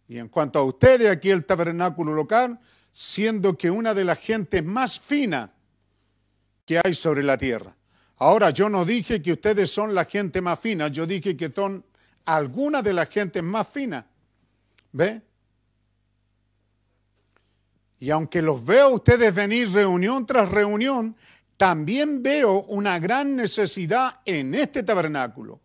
[0.08, 2.58] Y en cuanto a ustedes, aquí el tabernáculo local,
[2.90, 5.52] siendo que una de las gentes más finas
[6.66, 7.76] que hay sobre la tierra.
[8.16, 11.84] Ahora, yo no dije que ustedes son la gente más fina, yo dije que son
[12.24, 14.04] algunas de las gentes más finas.
[14.90, 15.29] ¿Ve?
[18.00, 21.14] Y aunque los veo a ustedes venir reunión tras reunión,
[21.58, 25.60] también veo una gran necesidad en este tabernáculo,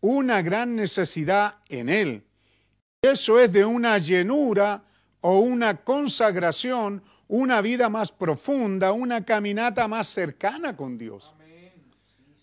[0.00, 2.24] una gran necesidad en él.
[3.00, 4.82] Eso es de una llenura
[5.20, 11.32] o una consagración, una vida más profunda, una caminata más cercana con Dios.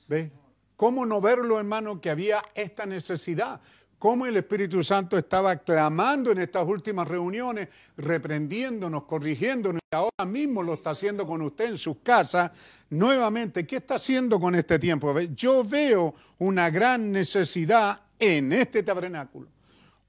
[0.07, 0.31] ¿Ve?
[0.77, 3.59] ¿Cómo no verlo, hermano, que había esta necesidad?
[3.99, 7.67] Cómo el Espíritu Santo estaba clamando en estas últimas reuniones,
[7.97, 12.51] reprendiéndonos, corrigiéndonos, y ahora mismo lo está haciendo con usted en sus casas.
[12.89, 15.19] Nuevamente, ¿qué está haciendo con este tiempo?
[15.19, 19.47] Yo veo una gran necesidad en este tabernáculo,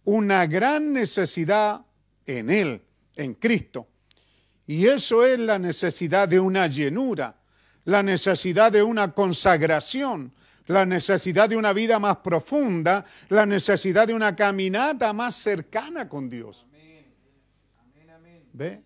[0.05, 1.81] una gran necesidad
[2.27, 2.83] en Él,
[3.17, 3.89] en Cristo.
[4.67, 7.37] Y eso es la necesidad de una llenura,
[7.85, 10.33] la necesidad de una consagración,
[10.69, 16.29] la necesidad de una vida más profunda, la necesidad de una caminata más cercana con
[16.29, 16.67] Dios.
[18.53, 18.83] ¿Ve?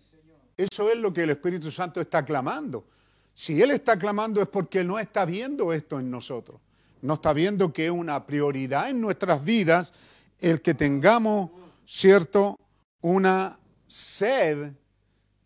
[0.55, 2.85] Eso es lo que el Espíritu Santo está clamando.
[3.33, 6.61] Si Él está clamando es porque no está viendo esto en nosotros.
[7.01, 9.91] No está viendo que es una prioridad en nuestras vidas
[10.39, 11.51] el que tengamos,
[11.85, 12.57] ¿cierto?,
[13.01, 13.57] una
[13.87, 14.71] sed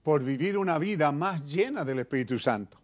[0.03, 2.77] por vivir una vida más llena del Espíritu Santo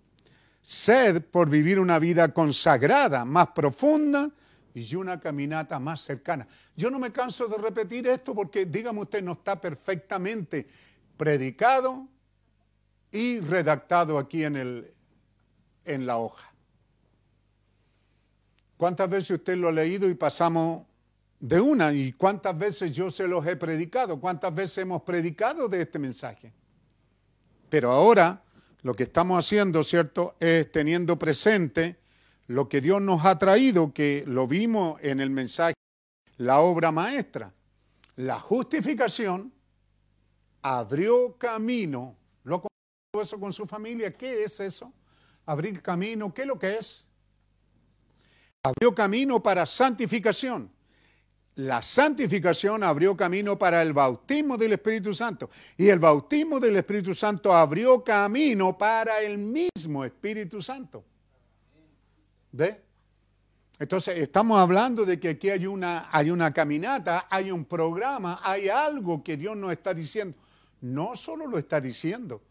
[0.64, 4.32] sed por vivir una vida consagrada, más profunda
[4.74, 6.48] y una caminata más cercana.
[6.76, 10.66] Yo no me canso de repetir esto porque, dígame usted, no está perfectamente
[11.18, 12.08] predicado
[13.12, 14.94] y redactado aquí en, el,
[15.86, 16.52] en la hoja.
[18.78, 20.84] ¿Cuántas veces usted lo ha leído y pasamos
[21.40, 21.94] de una?
[21.94, 24.20] ¿Y cuántas veces yo se los he predicado?
[24.20, 26.52] ¿Cuántas veces hemos predicado de este mensaje?
[27.70, 28.42] Pero ahora
[28.84, 31.98] lo que estamos haciendo, ¿cierto?, es teniendo presente
[32.48, 35.74] lo que Dios nos ha traído, que lo vimos en el mensaje,
[36.38, 37.54] la obra maestra.
[38.18, 39.54] La justificación
[40.62, 42.16] abrió camino.
[42.44, 42.68] ¿Lo ha
[43.22, 44.12] eso con su familia?
[44.12, 44.92] ¿Qué es eso?
[45.46, 47.08] Abrir camino, ¿qué es lo que es?
[48.64, 50.70] Abrió camino para santificación
[51.56, 55.50] la santificación abrió camino para el bautismo del Espíritu Santo.
[55.78, 61.04] Y el bautismo del Espíritu Santo abrió camino para el mismo Espíritu Santo.
[62.52, 62.82] ¿Ve?
[63.80, 68.70] Entonces, estamos hablando de que aquí hay una, hay una caminata, hay un programa, hay
[68.70, 70.38] algo que Dios nos está diciendo.
[70.82, 72.42] No solo lo está diciendo.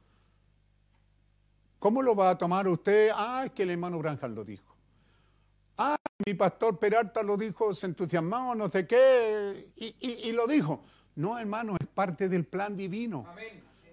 [1.78, 3.11] ¿Cómo lo va a tomar usted?
[3.14, 4.72] Ah, es que el hermano Branham lo dijo.
[5.85, 10.80] Ah, mi pastor Peralta lo dijo, se entusiasmó, no sé qué, y, lo dijo.
[11.16, 13.26] No, hermano, es parte del plan divino.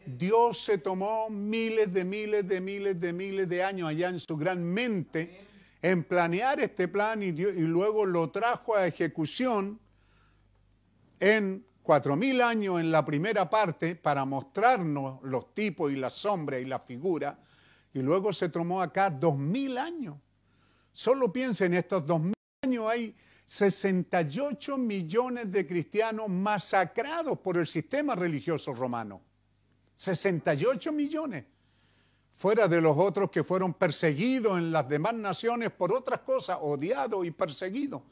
[0.06, 4.38] Dios se tomó miles de miles de miles de miles de años allá en su
[4.38, 5.42] gran mente
[5.82, 9.80] en planear este plan y, y luego lo trajo a ejecución
[11.20, 16.62] en cuatro mil años en la primera parte para mostrarnos los tipos y las sombras
[16.62, 17.40] y la figura
[17.94, 20.18] y luego se tomó acá dos mil años
[20.92, 23.16] Solo piensa en estos dos mil años hay
[23.46, 29.22] 68 millones de cristianos masacrados por el sistema religioso romano.
[29.96, 31.46] 68 millones.
[32.32, 37.26] Fuera de los otros que fueron perseguidos en las demás naciones por otras cosas, odiados
[37.26, 38.04] y perseguidos.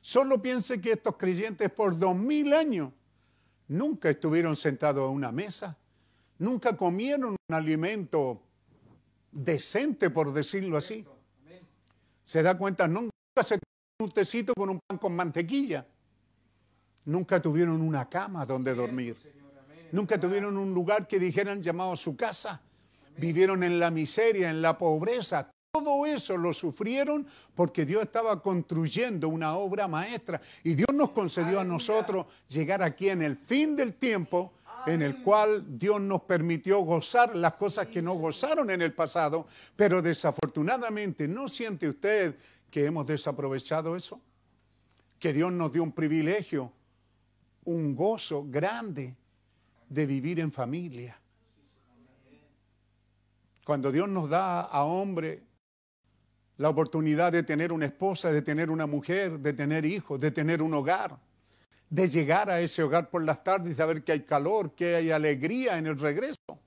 [0.00, 2.90] Solo piense que estos creyentes por dos mil años
[3.68, 5.76] nunca estuvieron sentados a una mesa,
[6.38, 8.40] nunca comieron un alimento
[9.30, 11.04] decente, por decirlo así.
[12.26, 12.88] ¿Se da cuenta?
[12.88, 13.56] Nunca se
[14.00, 15.86] un tecito con un pan con mantequilla.
[17.04, 19.16] Nunca tuvieron una cama donde dormir.
[19.92, 22.60] Nunca tuvieron un lugar que dijeran llamado su casa.
[23.16, 25.48] Vivieron en la miseria, en la pobreza.
[25.72, 27.24] Todo eso lo sufrieron
[27.54, 30.40] porque Dios estaba construyendo una obra maestra.
[30.64, 34.52] Y Dios nos concedió a nosotros llegar aquí en el fin del tiempo
[34.86, 39.46] en el cual Dios nos permitió gozar las cosas que no gozaron en el pasado,
[39.74, 42.36] pero desafortunadamente, ¿no siente usted
[42.70, 44.20] que hemos desaprovechado eso?
[45.18, 46.72] Que Dios nos dio un privilegio,
[47.64, 49.14] un gozo grande
[49.88, 51.18] de vivir en familia.
[53.64, 55.42] Cuando Dios nos da a hombre
[56.58, 60.62] la oportunidad de tener una esposa, de tener una mujer, de tener hijos, de tener
[60.62, 61.18] un hogar,
[61.88, 65.10] de llegar a ese hogar por las tardes y saber que hay calor, que hay
[65.10, 66.58] alegría en el regreso,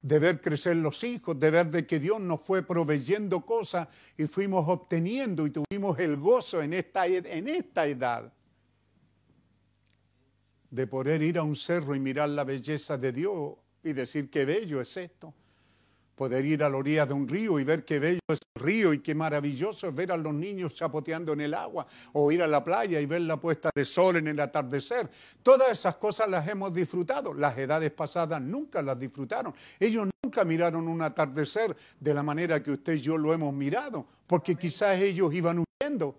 [0.00, 4.26] de ver crecer los hijos, de ver de que Dios nos fue proveyendo cosas y
[4.26, 8.32] fuimos obteniendo y tuvimos el gozo en esta, en esta edad
[10.70, 14.44] de poder ir a un cerro y mirar la belleza de Dios y decir qué
[14.44, 15.34] bello es esto
[16.18, 18.92] poder ir a la orilla de un río y ver qué bello es el río
[18.92, 22.46] y qué maravilloso es ver a los niños chapoteando en el agua, o ir a
[22.48, 25.08] la playa y ver la puesta de sol en el atardecer.
[25.42, 27.32] Todas esas cosas las hemos disfrutado.
[27.32, 29.54] Las edades pasadas nunca las disfrutaron.
[29.78, 34.04] Ellos nunca miraron un atardecer de la manera que usted y yo lo hemos mirado,
[34.26, 36.18] porque quizás ellos iban huyendo.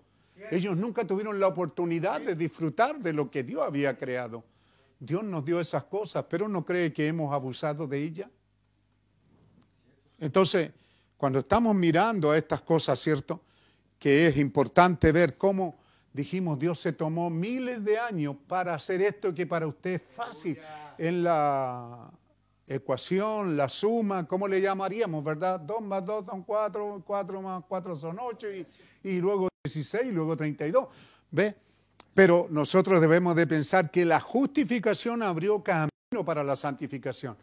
[0.49, 4.45] Ellos nunca tuvieron la oportunidad de disfrutar de lo que Dios había creado.
[4.97, 8.29] Dios nos dio esas cosas, pero ¿no cree que hemos abusado de ellas?
[10.19, 10.71] Entonces,
[11.17, 13.41] cuando estamos mirando a estas cosas, ¿cierto?
[13.97, 15.77] Que es importante ver cómo
[16.13, 20.57] dijimos, Dios se tomó miles de años para hacer esto que para usted es fácil.
[20.97, 22.09] En la
[22.67, 25.59] ecuación, la suma, ¿cómo le llamaríamos, verdad?
[25.59, 28.67] 2 más 2 son 4, 4 más 4 son 8 y,
[29.03, 30.87] y luego 16 y luego 32.
[31.31, 31.55] ¿Ve?
[32.13, 37.37] Pero nosotros debemos de pensar que la justificación abrió camino para la santificación.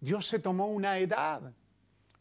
[0.00, 1.52] Dios se tomó una edad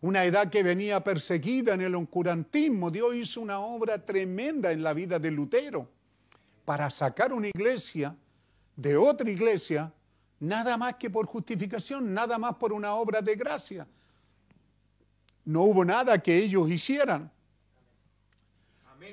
[0.01, 2.91] una edad que venía perseguida en el oncurantismo.
[2.91, 5.89] Dios hizo una obra tremenda en la vida de Lutero
[6.65, 8.15] para sacar una iglesia
[8.75, 9.91] de otra iglesia,
[10.39, 13.87] nada más que por justificación, nada más por una obra de gracia.
[15.45, 17.31] No hubo nada que ellos hicieran.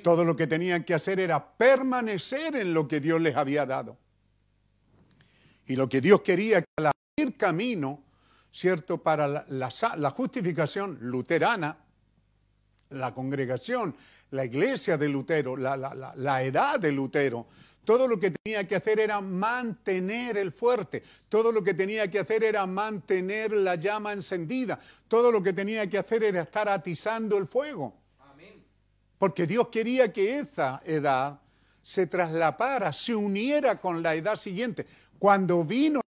[0.03, 3.97] Todo lo que tenían que hacer era permanecer en lo que Dios les había dado.
[5.65, 8.03] Y lo que Dios quería que al abrir camino
[8.55, 8.97] ¿cierto?
[8.97, 11.77] Para la, justificación luterana,
[12.91, 13.93] la congregación,
[14.31, 17.47] la iglesia de Lutero, la, la, edad de Lutero,
[17.83, 22.19] todo lo que tenía que hacer era mantener el fuerte, todo lo que tenía que
[22.19, 24.79] hacer era mantener la llama encendida,
[25.09, 27.93] todo lo que tenía que hacer era estar atizando el fuego.
[29.17, 31.39] Porque Dios quería que esa edad
[31.81, 34.85] se traslapara, se uniera con la edad siguiente.
[35.19, 36.01] Cuando vino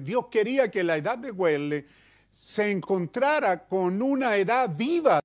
[0.00, 1.84] Dios quería que la edad de Huele
[2.30, 5.20] se encontrara con una edad viva.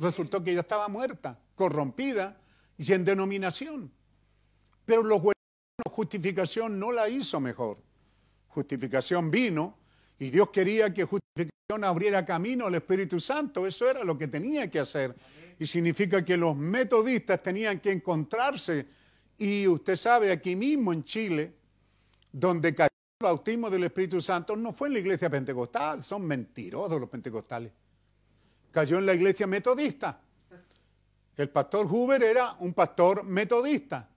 [0.00, 2.36] Resultó que ella estaba muerta, corrompida
[2.76, 3.90] y en denominación.
[4.84, 5.22] Pero los
[5.90, 7.78] justificación no la hizo mejor.
[8.48, 9.78] Justificación vino
[10.18, 13.66] y Dios quería que justificación abriera camino al Espíritu Santo.
[13.66, 15.14] Eso era lo que tenía que hacer.
[15.58, 18.86] Y significa que los metodistas tenían que encontrarse.
[19.38, 21.52] Y usted sabe, aquí mismo en Chile,
[22.30, 22.88] donde cayó
[23.22, 27.72] bautismo del Espíritu Santo no fue en la iglesia pentecostal, son mentirosos los pentecostales.
[28.70, 30.20] Cayó en la iglesia metodista.
[31.36, 34.08] El pastor Huber era un pastor metodista.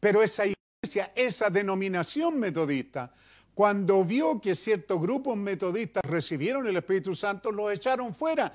[0.00, 3.12] Pero esa iglesia, esa denominación metodista,
[3.54, 8.50] cuando vio que ciertos grupos metodistas recibieron el Espíritu Santo, los echaron fuera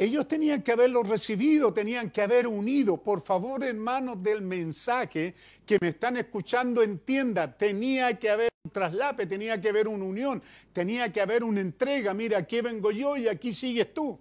[0.00, 2.96] ellos tenían que haberlo recibido, tenían que haber unido.
[3.02, 5.34] Por favor, hermanos del mensaje
[5.66, 10.42] que me están escuchando, entienda, tenía que haber un traslape, tenía que haber una unión,
[10.72, 12.14] tenía que haber una entrega.
[12.14, 14.18] Mira, aquí vengo yo y aquí sigues tú.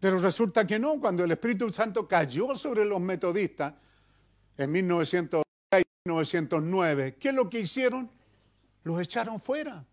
[0.00, 3.74] Pero resulta que no, cuando el Espíritu Santo cayó sobre los metodistas
[4.56, 8.10] en 1906, 1909, ¿qué es lo que hicieron?
[8.84, 9.84] Los echaron fuera,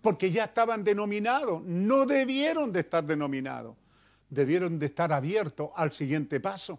[0.00, 3.76] porque ya estaban denominados, no debieron de estar denominados
[4.28, 6.78] debieron de estar abiertos al siguiente paso.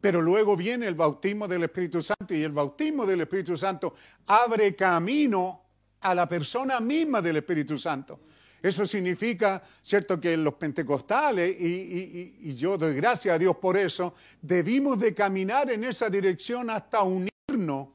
[0.00, 3.94] Pero luego viene el bautismo del Espíritu Santo y el bautismo del Espíritu Santo
[4.26, 5.62] abre camino
[6.00, 8.20] a la persona misma del Espíritu Santo.
[8.62, 14.98] Eso significa, ¿cierto?, que los pentecostales, y, yo doy gracias a Dios por eso, debimos
[14.98, 17.88] de caminar en esa dirección hasta unirnos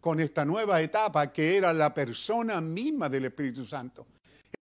[0.00, 4.06] con esta nueva etapa que era la persona misma del Espíritu Santo.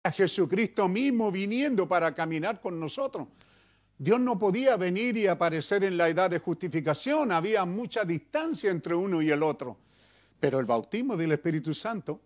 [0.06, 3.28] Era Jesucristo mismo viniendo para caminar con nosotros.
[3.98, 8.94] Dios no podía venir y aparecer en la edad de justificación, había mucha distancia entre
[8.94, 9.78] uno y el otro.
[10.40, 12.22] Pero el bautismo del Espíritu Santo,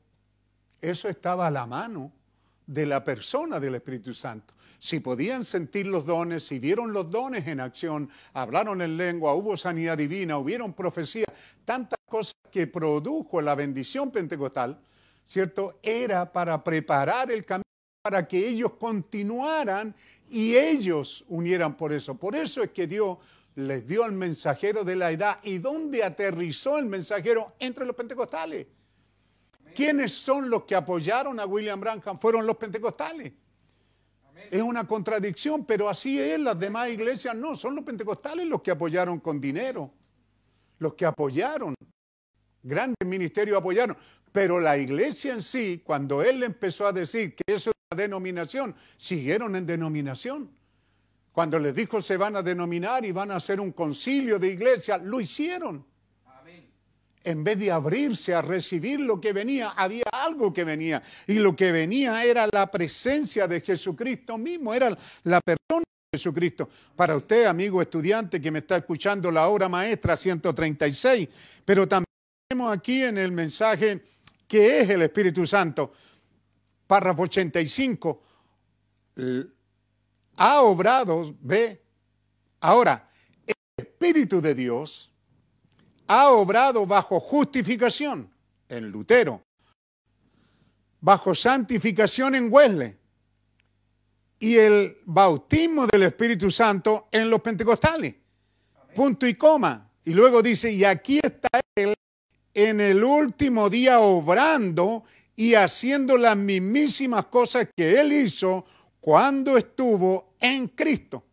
[0.82, 2.12] eso estaba a la mano
[2.68, 4.54] de la persona del Espíritu Santo.
[4.78, 9.56] Si podían sentir los dones, si vieron los dones en acción, hablaron en lengua, hubo
[9.56, 11.28] sanidad divina, hubieron profecía,
[11.64, 14.82] tantas cosas que produjo la bendición pentecostal,
[15.24, 15.80] ¿cierto?
[15.82, 17.69] Era para preparar el camino
[18.02, 19.94] para que ellos continuaran
[20.30, 22.16] y ellos unieran por eso.
[22.16, 23.18] Por eso es que Dios
[23.56, 25.40] les dio al mensajero de la edad.
[25.44, 27.54] ¿Y dónde aterrizó el mensajero?
[27.60, 28.68] Entre los pentecostales.
[29.76, 32.20] ¿Quiénes son los que apoyaron a William Branham?
[32.20, 33.34] Fueron los pentecostales.
[34.50, 38.72] Es una contradicción, pero así es, las demás iglesias no, son los pentecostales los que
[38.72, 39.92] apoyaron con dinero,
[40.80, 41.76] los que apoyaron,
[42.64, 43.96] grandes ministerios apoyaron,
[44.32, 48.76] pero la iglesia en sí, cuando él empezó a decir que eso es una denominación,
[48.96, 50.50] siguieron en denominación.
[51.32, 54.98] Cuando les dijo se van a denominar y van a hacer un concilio de iglesia,
[54.98, 55.86] lo hicieron
[57.24, 61.02] en vez de abrirse a recibir lo que venía, había algo que venía.
[61.28, 66.70] Y lo que venía era la presencia de Jesucristo mismo, era la persona de Jesucristo.
[66.96, 71.30] Para usted, amigo estudiante que me está escuchando la obra maestra 136,
[71.66, 72.06] pero también
[72.48, 74.02] tenemos aquí en el mensaje
[74.50, 75.94] que es el Espíritu Santo,
[76.88, 78.24] párrafo 85,
[80.38, 81.80] ha obrado, ve,
[82.62, 83.08] ahora,
[83.46, 85.12] el Espíritu de Dios
[86.08, 88.28] ha obrado bajo justificación
[88.68, 89.44] en Lutero,
[91.00, 92.98] bajo santificación en Wesley
[94.40, 98.16] y el bautismo del Espíritu Santo en los pentecostales.
[98.96, 99.92] Punto y coma.
[100.06, 101.94] Y luego dice, y aquí está Él
[102.54, 105.04] en el último día obrando
[105.36, 108.66] y haciendo las mismísimas cosas que Él hizo
[109.00, 111.24] cuando estuvo en Cristo.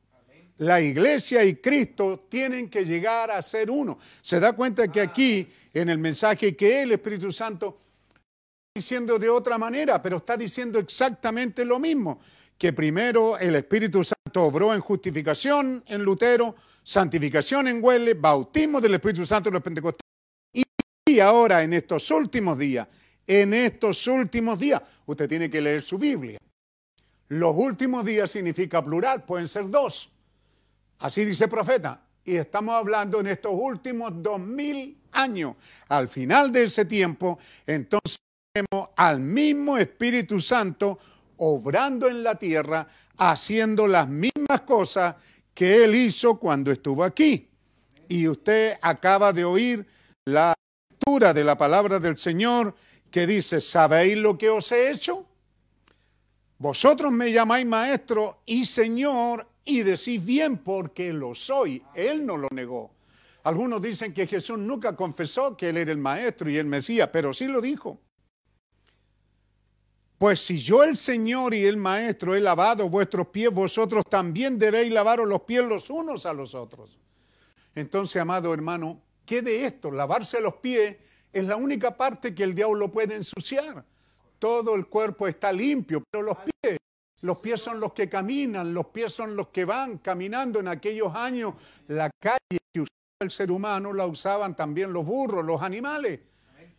[0.58, 3.98] La iglesia y Cristo tienen que llegar a ser uno.
[4.22, 8.20] Se da cuenta que aquí, en el mensaje que el Espíritu Santo está
[8.74, 12.20] diciendo de otra manera, pero está diciendo exactamente lo mismo,
[12.56, 18.94] que primero el Espíritu Santo obró en justificación en Lutero, santificación en Huele, bautismo del
[18.94, 20.00] Espíritu Santo en los Pentecostales,
[20.54, 20.62] y
[21.20, 22.86] ahora en estos últimos días,
[23.26, 26.38] en estos últimos días, usted tiene que leer su Biblia.
[27.28, 30.10] Los últimos días significa plural, pueden ser dos
[30.98, 32.00] Así dice el profeta.
[32.24, 35.56] Y estamos hablando en estos últimos dos mil años.
[35.88, 38.18] Al final de ese tiempo, entonces
[38.52, 40.98] tenemos al mismo Espíritu Santo
[41.36, 45.14] obrando en la tierra, haciendo las mismas cosas
[45.54, 47.48] que Él hizo cuando estuvo aquí.
[48.08, 49.86] Y usted acaba de oír
[50.24, 50.54] la
[51.06, 52.74] de la palabra del Señor
[53.10, 55.24] que dice, ¿sabéis lo que os he hecho?
[56.58, 61.82] Vosotros me llamáis maestro y Señor y decís bien porque lo soy.
[61.94, 62.90] Él no lo negó.
[63.44, 67.32] Algunos dicen que Jesús nunca confesó que Él era el Maestro y el Mesías, pero
[67.32, 68.00] sí lo dijo.
[70.18, 74.90] Pues si yo el Señor y el Maestro he lavado vuestros pies, vosotros también debéis
[74.90, 76.98] lavaros los pies los unos a los otros.
[77.76, 79.90] Entonces, amado hermano, ¿qué de esto?
[79.90, 80.96] Lavarse los pies
[81.32, 83.84] es la única parte que el diablo puede ensuciar.
[84.38, 86.78] Todo el cuerpo está limpio, pero los pies
[87.22, 90.60] los pies son los que caminan, los pies son los que van caminando.
[90.60, 91.54] En aquellos años
[91.88, 96.20] la calle que usaba el ser humano la usaban también los burros, los animales.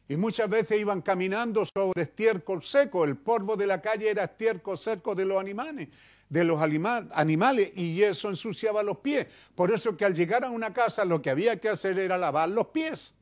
[0.09, 3.03] Y muchas veces iban caminando sobre estiércol seco.
[3.03, 5.89] El polvo de la calle era estiércol seco de los animales,
[6.29, 9.27] de los animales, y eso ensuciaba los pies.
[9.53, 12.49] Por eso que al llegar a una casa lo que había que hacer era lavar
[12.49, 13.15] los pies.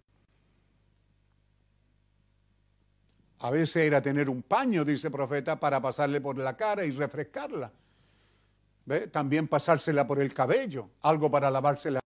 [3.39, 6.91] A veces era tener un paño, dice el profeta, para pasarle por la cara y
[6.91, 7.71] refrescarla.
[8.85, 9.07] ¿Ve?
[9.07, 11.99] También pasársela por el cabello, algo para lavársela.
[11.99, 12.14] Darle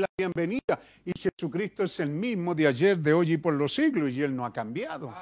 [0.00, 0.80] la bienvenida.
[1.04, 4.34] Y Jesucristo es el mismo de ayer, de hoy y por los siglos, y Él
[4.34, 5.14] no ha cambiado.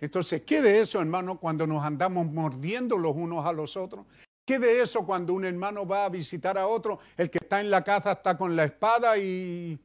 [0.00, 4.06] Entonces, ¿qué de eso, hermano, cuando nos andamos mordiendo los unos a los otros?
[4.44, 6.98] ¿Qué de eso cuando un hermano va a visitar a otro?
[7.16, 9.78] El que está en la casa está con la espada y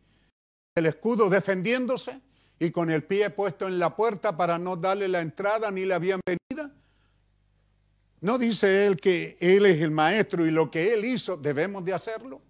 [0.75, 2.19] el escudo defendiéndose
[2.59, 5.99] y con el pie puesto en la puerta para no darle la entrada ni la
[5.99, 6.73] bienvenida?
[8.21, 11.93] ¿No dice él que él es el maestro y lo que él hizo debemos de
[11.93, 12.41] hacerlo?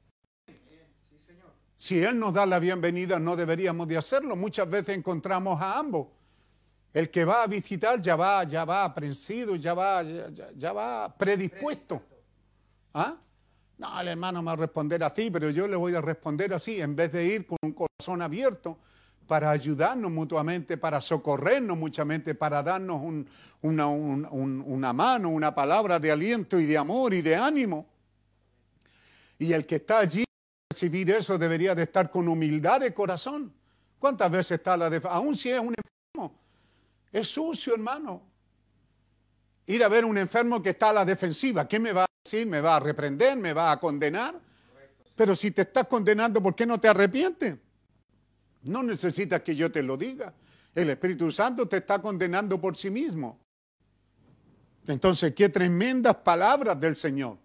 [1.78, 4.36] Si él nos da la bienvenida no deberíamos de hacerlo.
[4.36, 6.08] Muchas veces encontramos a ambos.
[6.91, 12.02] El que va a visitar ya va, ya va aprensido, ya va, ya, va predispuesto.
[12.95, 13.16] ¿Ah?
[13.78, 16.82] No, el hermano me va a responder así, pero yo le voy a responder así,
[16.82, 18.80] en vez de ir con un corazón abierto
[19.28, 23.04] para ayudarnos mutuamente, para socorrernos mutuamente, para darnos
[23.62, 27.86] una, una mano, una palabra de aliento y de amor y de ánimo.
[29.38, 30.27] Y el que está allí
[30.69, 33.53] recibir eso debería de estar con humildad de corazón.
[33.99, 35.15] ¿Cuántas veces está la defensa?
[35.15, 36.39] Aún si es un enfermo,
[37.11, 38.22] es sucio, hermano.
[39.65, 42.48] Ir a ver un enfermo que está a la defensiva, ¿qué me va a decir?
[42.48, 43.38] ¿Me va a reprender?
[43.38, 44.39] ¿Me va a condenar?
[45.15, 47.57] Pero si te estás condenando, ¿por qué no te arrepientes?
[48.64, 50.34] No necesitas que yo te lo diga.
[50.76, 53.39] El Espíritu Santo te está condenando por sí mismo.
[54.85, 57.38] Entonces, qué tremendas palabras del Señor.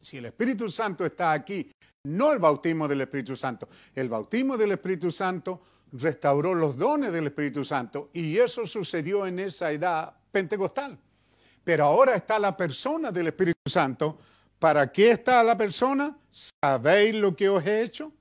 [0.00, 1.70] Si el Espíritu Santo está aquí,
[2.04, 3.68] no el bautismo del Espíritu Santo.
[3.94, 5.60] El bautismo del Espíritu Santo
[5.92, 10.98] restauró los dones del Espíritu Santo y eso sucedió en esa edad pentecostal.
[11.64, 14.18] Pero ahora está la persona del Espíritu Santo.
[14.58, 16.16] ¿Para qué está la persona?
[16.30, 18.12] ¿Sabéis lo que os he hecho?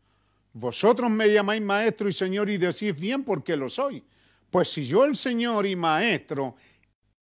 [0.54, 4.04] Vosotros me llamáis maestro y señor y decís bien porque lo soy.
[4.49, 6.56] Pues si yo el Señor y maestro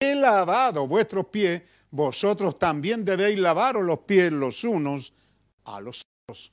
[0.00, 1.62] he lavado vuestros pies,
[1.92, 5.12] vosotros también debéis lavaros los pies los unos
[5.64, 6.52] a los otros.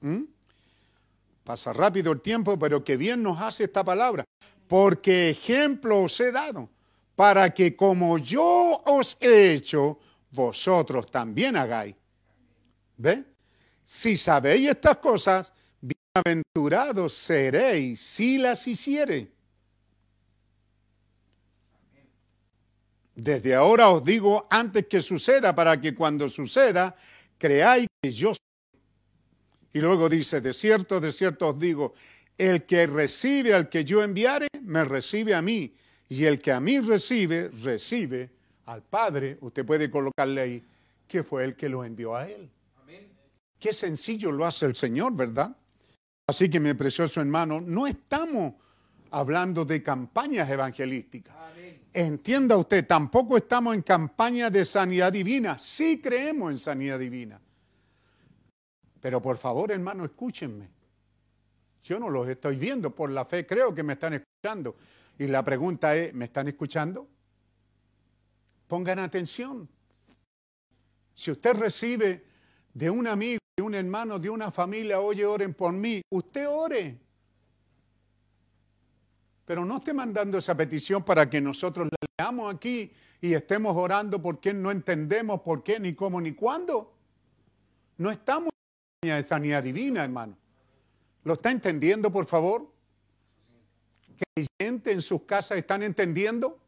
[0.00, 0.24] ¿Mm?
[1.44, 4.24] Pasa rápido el tiempo, pero que bien nos hace esta palabra.
[4.66, 6.68] Porque ejemplo os he dado,
[7.14, 9.98] para que como yo os he hecho,
[10.32, 11.94] vosotros también hagáis.
[12.96, 13.24] ¿Ve?
[13.84, 19.33] Si sabéis estas cosas, bienaventurados seréis si las hiciere.
[23.14, 26.94] Desde ahora os digo antes que suceda, para que cuando suceda,
[27.38, 28.80] creáis que yo soy.
[29.72, 31.94] Y luego dice, de cierto, de cierto os digo,
[32.36, 35.74] el que recibe al que yo enviare, me recibe a mí.
[36.08, 38.30] Y el que a mí recibe, recibe
[38.66, 39.38] al Padre.
[39.40, 40.64] Usted puede colocarle ahí
[41.06, 42.50] que fue el que lo envió a él.
[43.58, 45.56] Qué sencillo lo hace el Señor, ¿verdad?
[46.26, 48.54] Así que mi precioso hermano, no estamos
[49.10, 51.34] hablando de campañas evangelísticas.
[51.96, 55.60] Entienda usted, tampoco estamos en campaña de sanidad divina.
[55.60, 57.40] Sí creemos en sanidad divina.
[59.00, 60.68] Pero por favor, hermano, escúchenme.
[61.84, 64.74] Yo no los estoy viendo por la fe, creo que me están escuchando.
[65.18, 67.06] Y la pregunta es, ¿me están escuchando?
[68.66, 69.68] Pongan atención.
[71.14, 72.24] Si usted recibe
[72.72, 77.03] de un amigo, de un hermano, de una familia, oye, oren por mí, usted ore.
[79.44, 82.90] Pero no esté mandando esa petición para que nosotros la leamos aquí
[83.20, 86.94] y estemos orando porque no entendemos por qué, ni cómo, ni cuándo.
[87.98, 88.50] No estamos
[89.02, 90.36] en de sanidad divina, hermano.
[91.24, 92.72] ¿Lo está entendiendo, por favor?
[94.60, 96.58] gente en sus casas están entendiendo?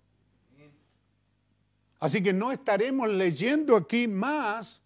[1.99, 4.83] Así que no estaremos leyendo aquí más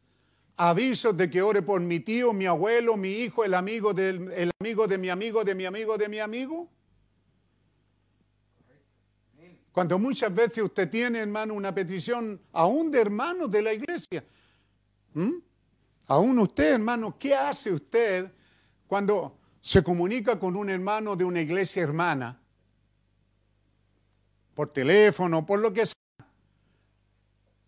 [0.56, 4.50] avisos de que ore por mi tío, mi abuelo, mi hijo, el amigo, del, el
[4.60, 6.68] amigo de mi amigo, de mi amigo, de mi amigo.
[9.72, 14.24] Cuando muchas veces usted tiene, hermano, una petición aún de hermanos de la iglesia.
[16.08, 18.32] Aún usted, hermano, ¿qué hace usted
[18.86, 22.40] cuando se comunica con un hermano de una iglesia hermana?
[24.54, 25.94] Por teléfono, por lo que sea.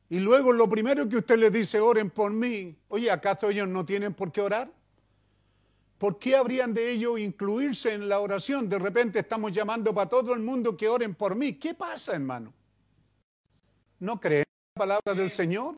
[0.08, 2.76] Y luego lo primero que usted le dice, oren por mí.
[2.88, 4.70] Oye, ¿acaso ellos no tienen por qué orar?
[6.02, 8.68] ¿Por qué habrían de ellos incluirse en la oración?
[8.68, 11.52] De repente estamos llamando para todo el mundo que oren por mí.
[11.52, 12.52] ¿Qué pasa, hermano?
[14.00, 15.76] ¿No creen en la palabra del Señor?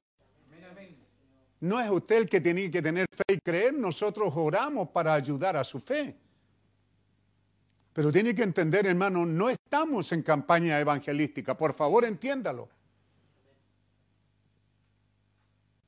[1.61, 5.59] No es usted el que tiene que tener fe y creer, nosotros oramos para ayudar
[5.59, 6.17] a su fe.
[7.93, 11.55] Pero tiene que entender, hermano, no estamos en campaña evangelística.
[11.55, 12.71] Por favor, entiéndalo.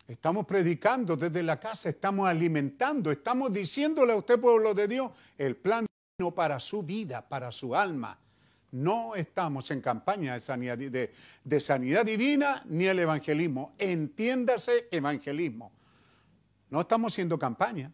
[0.08, 5.56] Estamos predicando desde la casa, estamos alimentando, estamos diciéndole a usted, pueblo de Dios, el
[5.56, 5.84] plan
[6.16, 8.16] divino para su vida, para su alma.
[8.70, 13.74] No estamos en campaña de sanidad, de, sanidad divina ni el evangelismo.
[13.78, 15.72] Entiéndase evangelismo.
[16.70, 17.90] No estamos haciendo campaña.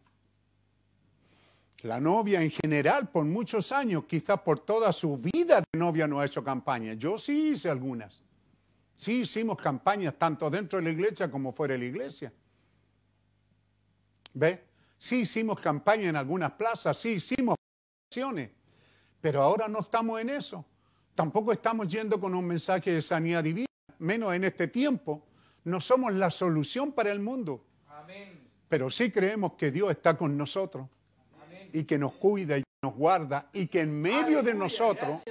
[1.83, 6.21] La novia en general, por muchos años, quizás por toda su vida de novia no
[6.21, 6.93] ha hecho campaña.
[6.95, 8.23] Yo sí hice algunas.
[9.03, 12.33] Sí hicimos campañas tanto dentro de la iglesia como fuera de la iglesia.
[14.33, 14.63] ¿Ve?
[14.97, 17.57] Sí hicimos campaña en algunas plazas, sí hicimos
[18.09, 18.51] acciones,
[19.21, 20.65] pero ahora no estamos en eso.
[21.17, 23.67] Tampoco estamos yendo con un mensaje de sanidad divina,
[23.99, 25.27] menos en este tiempo.
[25.65, 27.65] No somos la solución para el mundo.
[28.69, 30.87] Pero sí creemos que Dios está con nosotros
[31.73, 35.25] y que nos cuida y nos guarda y que en medio de nosotros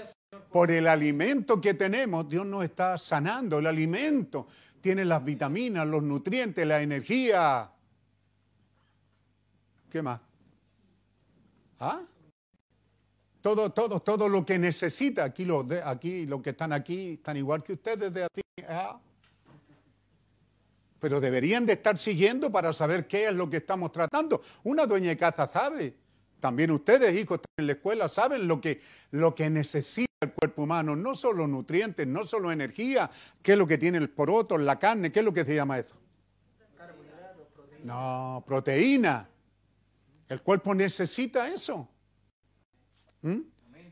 [0.50, 3.60] Por el alimento que tenemos, Dios nos está sanando.
[3.60, 4.48] El alimento
[4.80, 7.70] tiene las vitaminas, los nutrientes, la energía.
[9.90, 10.22] ¿Qué más?
[11.80, 12.02] ¿Ah?
[13.42, 15.26] Todo, todo, todo lo que necesita.
[15.26, 18.42] Aquí los, aquí, que están aquí están igual que ustedes de aquí.
[18.70, 18.98] ¿ah?
[21.02, 24.42] Pero deberían de estar siguiendo para saber qué es lo que estamos tratando.
[24.64, 26.01] Una dueña de casa sabe.
[26.42, 28.82] También ustedes, hijos, están en la escuela, saben lo que,
[29.12, 30.96] lo que necesita el cuerpo humano.
[30.96, 33.10] No solo nutrientes, no solo energía.
[33.44, 35.12] ¿Qué es lo que tiene el poroto, la carne?
[35.12, 35.96] ¿Qué es lo que se llama eso?
[37.84, 39.30] No, proteína.
[40.28, 41.88] El cuerpo necesita eso.
[43.22, 43.42] ¿Mm?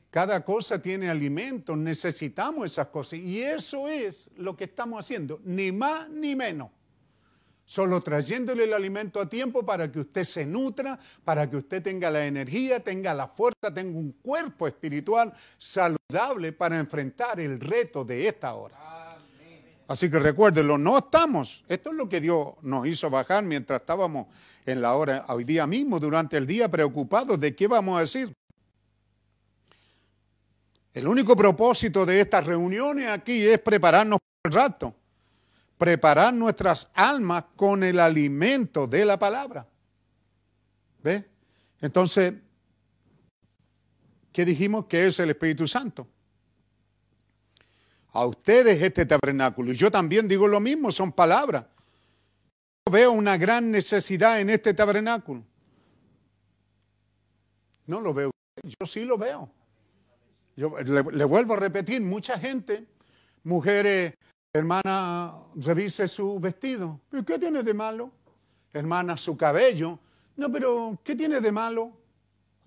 [0.10, 3.20] Cada cosa tiene alimento, necesitamos esas cosas.
[3.20, 6.72] Y eso es lo que estamos haciendo, ni más ni menos.
[7.70, 12.10] Solo trayéndole el alimento a tiempo para que usted se nutra, para que usted tenga
[12.10, 18.28] la energía, tenga la fuerza, tenga un cuerpo espiritual saludable para enfrentar el reto de
[18.28, 19.20] esta hora.
[19.88, 21.64] Así que recuérdenlo, no estamos.
[21.68, 24.36] Esto es lo que Dios nos hizo bajar mientras estábamos
[24.66, 28.34] en la hora, hoy día mismo, durante el día, preocupados de qué vamos a decir.
[30.92, 34.96] El único propósito de estas reuniones aquí es prepararnos para el rato,
[35.80, 39.66] preparar nuestras almas con el alimento de la palabra.
[41.02, 41.26] ¿Ve?
[41.80, 42.34] Entonces,
[44.34, 44.88] ¿qué dijimos?
[44.88, 46.06] Que es el Espíritu Santo.
[48.12, 51.66] A ustedes este tabernáculo, yo también digo lo mismo, son palabras.
[52.86, 55.46] Yo veo una gran necesidad en este tabernáculo.
[57.86, 58.32] No lo veo,
[58.64, 59.50] yo sí lo veo.
[60.58, 62.86] Yo le, vuelvo a repetir, mucha gente,
[63.44, 64.14] mujeres,
[64.54, 67.02] hermana, revise su vestido.
[67.26, 68.12] ¿Qué tiene de malo?
[68.74, 70.00] Hermana, su cabello.
[70.36, 71.92] No, pero ¿qué tiene de malo?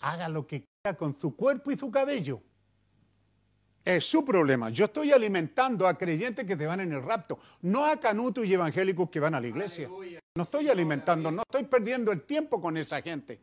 [0.00, 2.40] Haga lo que quiera con su cuerpo y su cabello.
[3.84, 4.70] Es su problema.
[4.70, 8.54] Yo estoy alimentando a creyentes que te van en el rapto, no a canutos y
[8.54, 9.88] evangélicos que van a la iglesia.
[10.34, 13.40] No estoy alimentando, no estoy perdiendo el tiempo con esa gente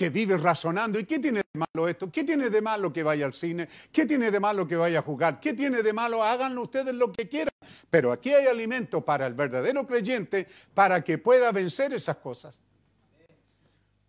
[0.00, 0.98] que vive razonando.
[0.98, 2.10] ¿Y qué tiene de malo esto?
[2.10, 3.68] ¿Qué tiene de malo que vaya al cine?
[3.92, 5.38] ¿Qué tiene de malo que vaya a jugar?
[5.38, 6.24] ¿Qué tiene de malo?
[6.24, 7.52] Háganlo ustedes lo que quieran.
[7.90, 12.62] Pero aquí hay alimento para el verdadero creyente para que pueda vencer esas cosas.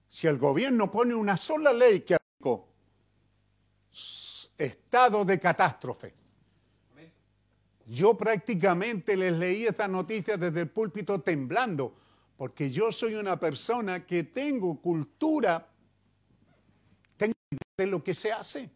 [0.08, 2.70] Si el gobierno pone una sola ley que aplicó
[4.58, 6.14] estado de catástrofe,
[7.86, 11.94] yo prácticamente les leí esta noticia desde el púlpito temblando,
[12.38, 15.68] porque yo soy una persona que tengo cultura
[17.82, 18.70] de lo que se hace.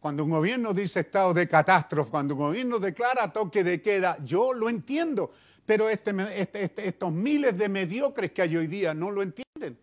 [0.00, 4.52] Cuando un gobierno dice estado de catástrofe, cuando un gobierno declara toque de queda, yo
[4.52, 5.30] lo entiendo,
[5.64, 9.78] pero este, este, este, estos miles de mediocres que hay hoy día no lo entienden.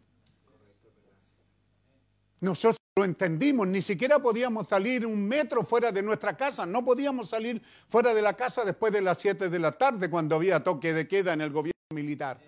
[2.40, 7.30] Nosotros lo entendimos, ni siquiera podíamos salir un metro fuera de nuestra casa, no podíamos
[7.30, 10.94] salir fuera de la casa después de las 7 de la tarde cuando había toque
[10.94, 12.40] de queda en el gobierno militar.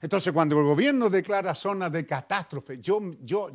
[0.00, 3.50] Entonces, cuando el gobierno declara zona de catástrofe, yo, yo,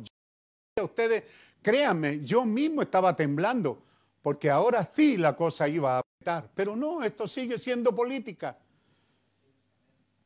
[0.82, 1.24] ustedes,
[1.62, 3.82] créanme, yo mismo estaba temblando,
[4.22, 6.50] porque ahora sí la cosa iba a apretar.
[6.54, 8.58] Pero no, esto sigue siendo política.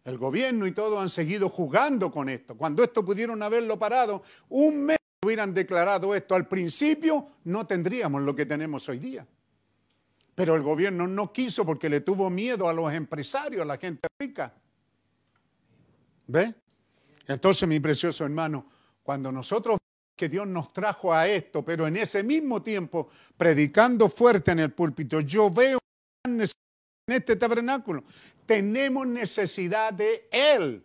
[0.04, 2.56] El gobierno y todo han seguido jugando con esto.
[2.56, 6.34] Cuando esto pudieron haberlo parado, un mes hubieran declarado esto.
[6.34, 9.26] Al principio no tendríamos lo que tenemos hoy día.
[10.34, 14.08] Pero el gobierno no quiso porque le tuvo miedo a los empresarios, a la gente
[14.18, 14.52] rica.
[16.26, 16.54] ¿Ve?
[17.26, 18.66] Entonces, mi precioso hermano,
[19.02, 19.78] cuando nosotros
[20.16, 24.72] que Dios nos trajo a esto, pero en ese mismo tiempo, predicando fuerte en el
[24.72, 25.78] púlpito, yo veo
[26.24, 26.40] en
[27.06, 28.04] este tabernáculo.
[28.46, 30.84] Tenemos necesidad de Él.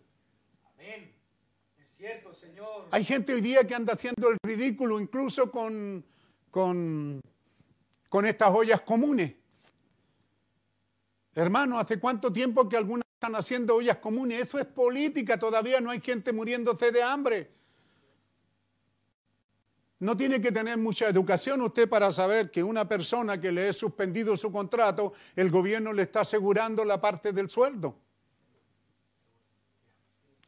[0.74, 1.14] Amén.
[1.78, 2.88] Es cierto, Señor.
[2.92, 6.04] Hay gente hoy día que anda haciendo el ridículo incluso con,
[6.50, 7.22] con,
[8.10, 9.34] con estas ollas comunes.
[11.36, 14.42] Hermano, ¿hace cuánto tiempo que algunas están haciendo ollas comunes?
[14.42, 17.59] Eso es política, todavía no hay gente muriéndose de hambre.
[20.00, 23.78] No tiene que tener mucha educación usted para saber que una persona que le es
[23.78, 27.98] suspendido su contrato, el gobierno le está asegurando la parte del sueldo.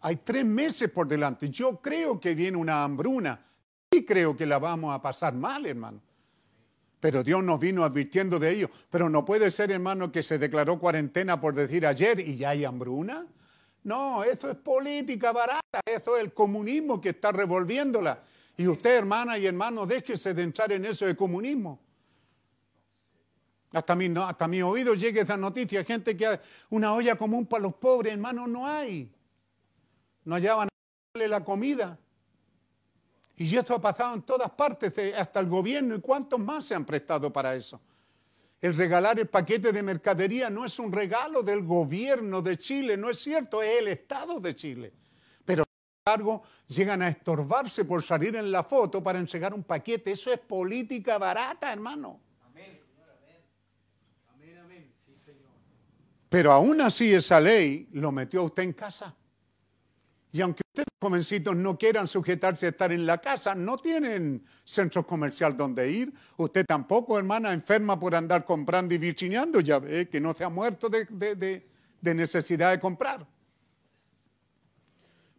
[0.02, 1.50] Hay tres meses por delante.
[1.50, 3.46] Yo creo que viene una hambruna.
[3.92, 6.02] Y creo que la vamos a pasar mal, hermano.
[7.02, 8.70] Pero Dios nos vino advirtiendo de ello.
[8.90, 12.64] Pero no puede ser, hermano, que se declaró cuarentena por decir ayer y ya hay
[12.64, 13.28] hambruna.
[13.84, 15.82] No, eso es política barata.
[15.86, 18.24] Eso es el comunismo que está revolviéndola.
[18.58, 21.80] Y usted, hermana y hermano, déjese de entrar en eso de comunismo.
[23.74, 23.96] Hasta
[24.48, 28.68] mi, oído llega esa noticia, gente que una olla común para los pobres, hermano, no
[28.68, 29.10] hay.
[30.26, 30.68] No hallaban
[31.14, 31.98] la comida.
[33.38, 36.86] Y esto ha pasado en todas partes, hasta el gobierno, y cuántos más se han
[36.86, 37.80] prestado para eso.
[38.60, 43.10] El regalar el paquete de mercadería no es un regalo del gobierno de Chile, no
[43.10, 44.94] es cierto, es el Estado de Chile.
[46.12, 50.12] Embargo, llegan a estorbarse por salir en la foto para entregar un paquete.
[50.12, 52.20] Eso es política barata, hermano.
[52.50, 52.78] Amén,
[54.34, 54.94] Amén, amén.
[55.06, 55.52] Sí, señor.
[56.28, 59.16] Pero aún así esa ley lo metió a usted en casa.
[60.34, 65.08] Y aunque ustedes, jovencitos, no quieran sujetarse a estar en la casa, no tienen centro
[65.08, 66.14] comercial donde ir.
[66.36, 70.50] Usted tampoco, hermana, enferma por andar comprando y virgineando, ya ve que no se ha
[70.50, 71.64] muerto de,
[72.02, 73.26] de necesidad de comprar.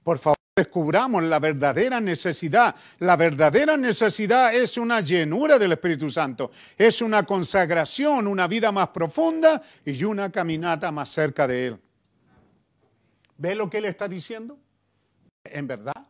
[0.02, 2.74] Por favor, descubramos la verdadera necesidad.
[2.98, 8.88] La verdadera necesidad es una llenura del Espíritu Santo, es una consagración, una vida más
[8.88, 11.80] profunda y una caminata más cerca de Él.
[13.38, 14.58] ¿Ve lo que Él está diciendo?
[15.42, 16.06] En verdad,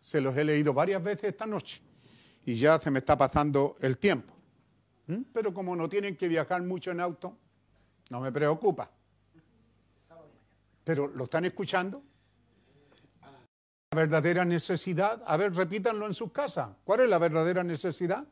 [0.00, 1.82] se los he leído varias veces esta noche
[2.46, 4.34] y ya se me está pasando el tiempo.
[5.08, 5.22] ¿Mm?
[5.32, 7.36] Pero como no tienen que viajar mucho en auto,
[8.08, 8.88] no me preocupa.
[10.84, 12.02] Pero ¿lo están escuchando?
[13.94, 16.70] Verdadera necesidad, a ver, repítanlo en sus casas.
[16.84, 18.24] ¿Cuál es la verdadera necesidad?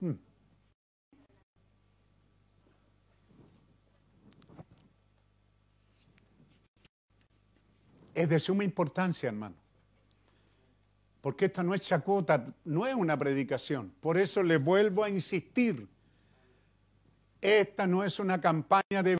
[0.00, 0.12] ¿Mm?
[8.14, 9.56] es de suma importancia, hermano.
[11.20, 13.92] Porque esta no es chacota, no es una predicación.
[14.00, 15.88] Por eso le vuelvo a insistir.
[17.40, 19.19] Esta no es una campaña de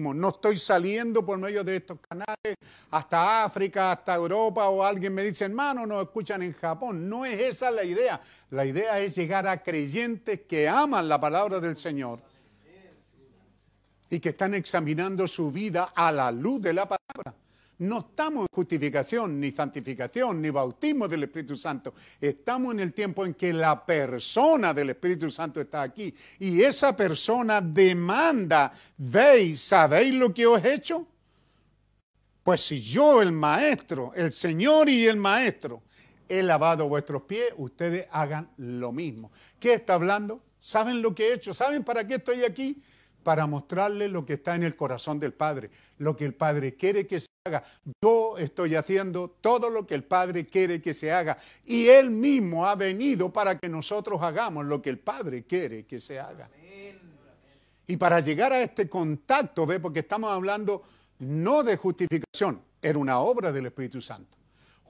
[0.00, 2.56] no estoy saliendo por medio de estos canales
[2.90, 7.08] hasta África, hasta Europa o alguien me dice, hermano, nos escuchan en Japón.
[7.08, 8.20] No es esa la idea.
[8.50, 12.20] La idea es llegar a creyentes que aman la palabra del Señor
[14.10, 17.39] y que están examinando su vida a la luz de la palabra.
[17.80, 21.94] No estamos en justificación, ni santificación, ni bautismo del Espíritu Santo.
[22.20, 26.14] Estamos en el tiempo en que la persona del Espíritu Santo está aquí.
[26.40, 31.06] Y esa persona demanda, veis, ¿sabéis lo que os he hecho?
[32.42, 35.82] Pues si yo, el maestro, el Señor y el maestro,
[36.28, 39.30] he lavado vuestros pies, ustedes hagan lo mismo.
[39.58, 40.42] ¿Qué está hablando?
[40.60, 41.54] ¿Saben lo que he hecho?
[41.54, 42.76] ¿Saben para qué estoy aquí?
[43.22, 47.06] Para mostrarles lo que está en el corazón del Padre, lo que el Padre quiere
[47.06, 47.62] que se haga.
[48.02, 51.36] Yo estoy haciendo todo lo que el Padre quiere que se haga.
[51.64, 56.00] Y Él mismo ha venido para que nosotros hagamos lo que el Padre quiere que
[56.00, 56.48] se haga.
[57.86, 59.80] Y para llegar a este contacto, ¿ve?
[59.80, 60.82] porque estamos hablando
[61.18, 64.39] no de justificación, era una obra del Espíritu Santo.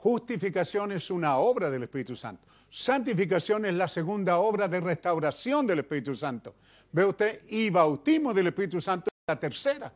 [0.03, 2.49] Justificación es una obra del Espíritu Santo.
[2.71, 6.55] Santificación es la segunda obra de restauración del Espíritu Santo.
[6.91, 7.43] ¿Ve usted?
[7.49, 9.93] Y bautismo del Espíritu Santo es la tercera.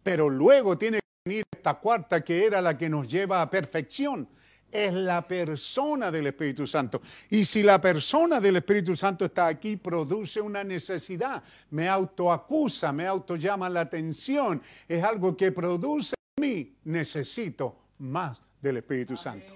[0.00, 4.28] Pero luego tiene esta cuarta que era la que nos lleva a perfección.
[4.70, 7.02] Es la persona del Espíritu Santo.
[7.30, 11.42] Y si la persona del Espíritu Santo está aquí, produce una necesidad.
[11.70, 14.62] Me autoacusa, me autollama la atención.
[14.86, 16.76] Es algo que produce en mí.
[16.84, 19.52] Necesito más del Espíritu Santo.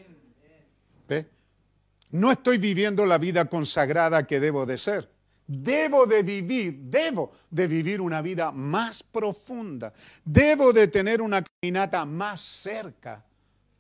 [2.11, 5.11] No estoy viviendo la vida consagrada que debo de ser.
[5.47, 9.93] Debo de vivir, debo de vivir una vida más profunda.
[10.25, 13.25] Debo de tener una caminata más cerca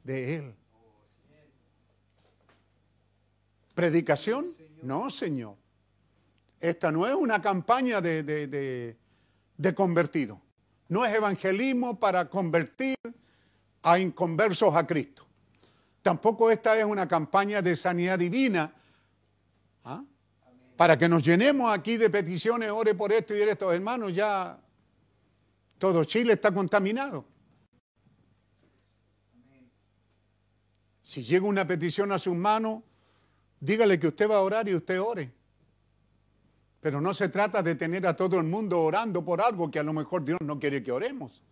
[0.04, 0.54] de Él.
[3.74, 4.54] ¿Predicación?
[4.82, 5.56] No, Señor.
[6.60, 8.96] Esta no es una campaña de, de,
[9.56, 10.40] de convertido.
[10.88, 12.96] No es evangelismo para convertir
[13.82, 15.26] a inconversos a Cristo.
[16.02, 18.72] Tampoco esta es una campaña de sanidad divina
[20.76, 23.72] para que nos llenemos aquí de peticiones, ore por esto y esto.
[23.72, 24.58] Hermanos, ya
[25.76, 27.24] todo Chile está contaminado.
[31.02, 32.82] Si llega una petición a sus manos,
[33.58, 35.32] dígale que usted va a orar y usted ore.
[36.80, 39.82] Pero no se trata de tener a todo el mundo orando por algo que a
[39.82, 41.42] lo mejor Dios no quiere que oremos.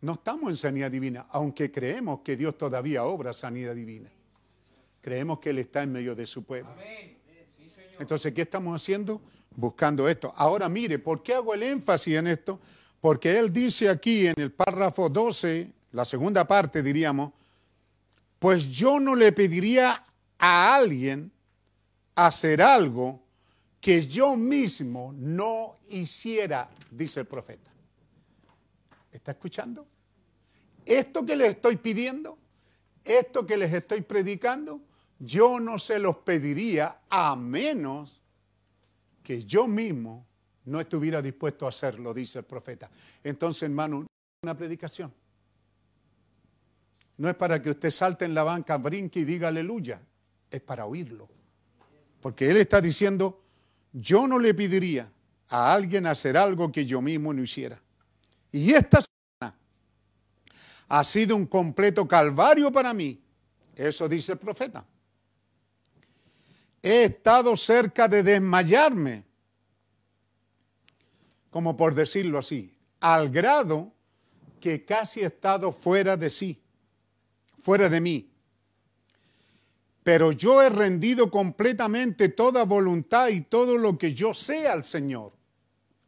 [0.00, 4.10] No estamos en sanidad divina, aunque creemos que Dios todavía obra sanidad divina.
[5.00, 6.74] Creemos que Él está en medio de su pueblo.
[7.98, 9.22] Entonces, ¿qué estamos haciendo?
[9.54, 10.32] Buscando esto.
[10.36, 12.60] Ahora mire, ¿por qué hago el énfasis en esto?
[13.00, 17.32] Porque Él dice aquí en el párrafo 12, la segunda parte diríamos,
[18.38, 20.04] pues yo no le pediría
[20.38, 21.32] a alguien
[22.14, 23.22] hacer algo
[23.80, 27.70] que yo mismo no hiciera, dice el profeta.
[29.16, 29.86] ¿Está escuchando?
[30.84, 32.38] Esto que les estoy pidiendo,
[33.02, 34.82] esto que les estoy predicando,
[35.18, 38.20] yo no se los pediría a menos
[39.22, 40.26] que yo mismo
[40.66, 42.90] no estuviera dispuesto a hacerlo, dice el profeta.
[43.24, 44.06] Entonces, hermano,
[44.42, 45.12] una predicación.
[47.16, 50.00] No es para que usted salte en la banca, brinque y diga aleluya.
[50.50, 51.26] Es para oírlo.
[52.20, 53.42] Porque Él está diciendo,
[53.94, 55.10] yo no le pediría
[55.48, 57.80] a alguien hacer algo que yo mismo no hiciera.
[58.56, 59.54] Y esta semana
[60.88, 63.20] ha sido un completo calvario para mí.
[63.74, 64.82] Eso dice el profeta.
[66.82, 69.24] He estado cerca de desmayarme,
[71.50, 73.92] como por decirlo así, al grado
[74.58, 76.58] que casi he estado fuera de sí,
[77.58, 78.30] fuera de mí.
[80.02, 85.35] Pero yo he rendido completamente toda voluntad y todo lo que yo sé al Señor.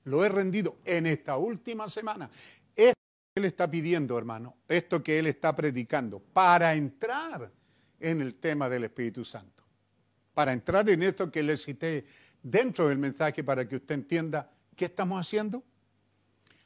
[0.09, 2.31] Lo he rendido en esta última semana.
[2.75, 2.99] Esto
[3.35, 7.53] que Él está pidiendo, hermano, esto que Él está predicando, para entrar
[8.01, 9.63] en el tema del Espíritu Santo.
[10.33, 12.07] Para entrar en esto que le cité
[12.43, 15.63] dentro del mensaje para que usted entienda qué estamos haciendo.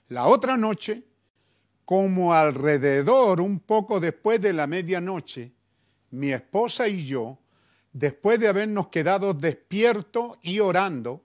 [0.08, 1.02] La otra noche,
[1.84, 5.50] como alrededor, un poco después de la medianoche,
[6.12, 7.40] mi esposa y yo,
[7.92, 11.24] después de habernos quedado despiertos y orando,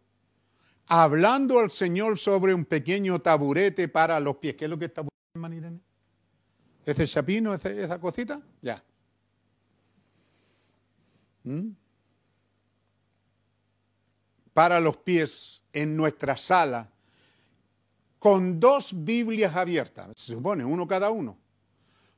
[0.88, 4.56] hablando al Señor sobre un pequeño taburete para los pies.
[4.56, 5.80] ¿Qué es lo que está buscando, Irene?
[6.86, 8.42] ¿Ese chapino, esa cosita?
[8.62, 8.82] Ya.
[11.44, 11.70] ¿Mm?
[14.54, 16.90] Para los pies en nuestra sala,
[18.18, 21.38] con dos Biblias abiertas, se supone, uno cada uno.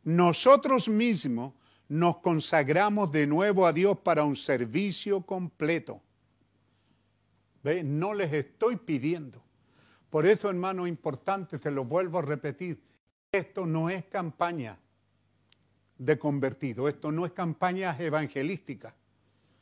[0.04, 1.54] Nosotros mismos
[1.90, 6.02] nos consagramos de nuevo a Dios para un servicio completo.
[7.64, 9.42] No les estoy pidiendo.
[10.10, 12.82] Por eso, hermano, importante, se lo vuelvo a repetir,
[13.32, 14.78] esto no es campaña
[15.98, 18.96] de convertido, esto no es campaña evangelística.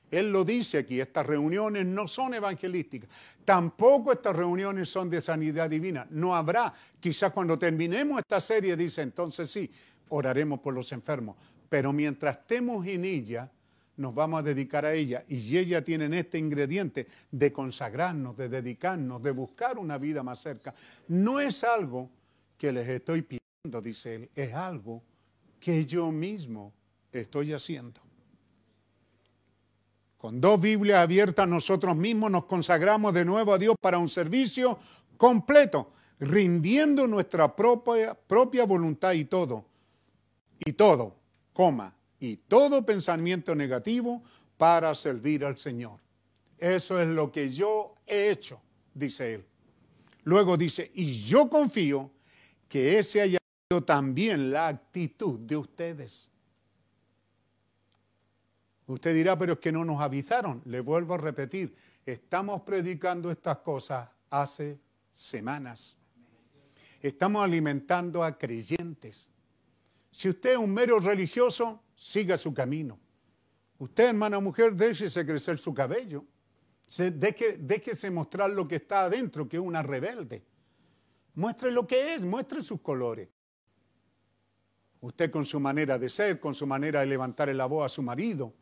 [0.09, 3.09] Él lo dice aquí, estas reuniones no son evangelísticas,
[3.43, 6.07] tampoco estas reuniones son de sanidad divina.
[6.11, 9.69] No habrá, quizás cuando terminemos esta serie, dice entonces sí,
[10.09, 11.35] oraremos por los enfermos,
[11.67, 13.51] pero mientras estemos en ella,
[13.97, 15.23] nos vamos a dedicar a ella.
[15.27, 20.73] Y ella tiene este ingrediente de consagrarnos, de dedicarnos, de buscar una vida más cerca.
[21.07, 22.09] No es algo
[22.57, 25.03] que les estoy pidiendo, dice él, es algo
[25.59, 26.73] que yo mismo
[27.11, 27.99] estoy haciendo.
[30.17, 34.77] Con dos Biblias abiertas nosotros mismos nos consagramos de nuevo a Dios para un servicio
[35.15, 39.65] completo, rindiendo nuestra propia, propia voluntad y todo.
[40.65, 41.15] Y todo,
[41.53, 44.23] coma, y todo pensamiento negativo
[44.57, 45.99] para servir al Señor.
[46.57, 48.59] Eso es lo que yo he hecho,
[48.93, 49.45] dice él.
[50.23, 52.11] Luego dice, y yo confío
[52.67, 53.37] que ese haya
[53.69, 56.31] sido también la actitud de ustedes.
[58.87, 60.61] Usted dirá, pero es que no nos avisaron.
[60.65, 61.75] Le vuelvo a repetir,
[62.05, 64.79] estamos predicando estas cosas hace
[65.11, 65.97] semanas.
[67.01, 69.29] Estamos alimentando a creyentes.
[70.09, 72.99] Si usted es un mero religioso, siga su camino.
[73.79, 76.23] Usted, hermana mujer, déjese crecer su cabello.
[76.87, 80.43] déjese mostrar lo que está adentro, que es una rebelde.
[81.33, 83.27] Muestre lo que es, muestre sus colores.
[85.01, 88.01] Usted con su manera de ser, con su manera de levantar la voz a su
[88.01, 88.53] marido.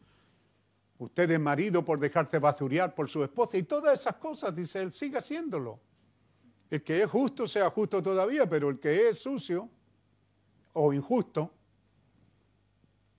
[0.97, 4.93] Usted es marido por dejarse basurear por su esposa y todas esas cosas, dice él,
[4.93, 5.79] siga haciéndolo.
[6.69, 9.69] El que es justo sea justo todavía, pero el que es sucio
[10.73, 11.53] o injusto,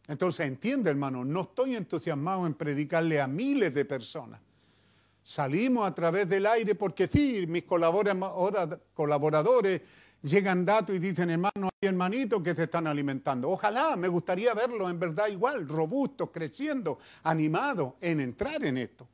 [0.09, 4.41] entonces entiende, hermano, no estoy entusiasmado en predicarle a miles de personas.
[5.23, 9.81] Salimos a través del aire porque sí, mis colaboradores
[10.23, 13.51] llegan datos y dicen, hermano, hay hermanitos que se están alimentando.
[13.51, 19.09] Ojalá, me gustaría verlos en verdad igual, robustos, creciendo, animados en entrar en esto.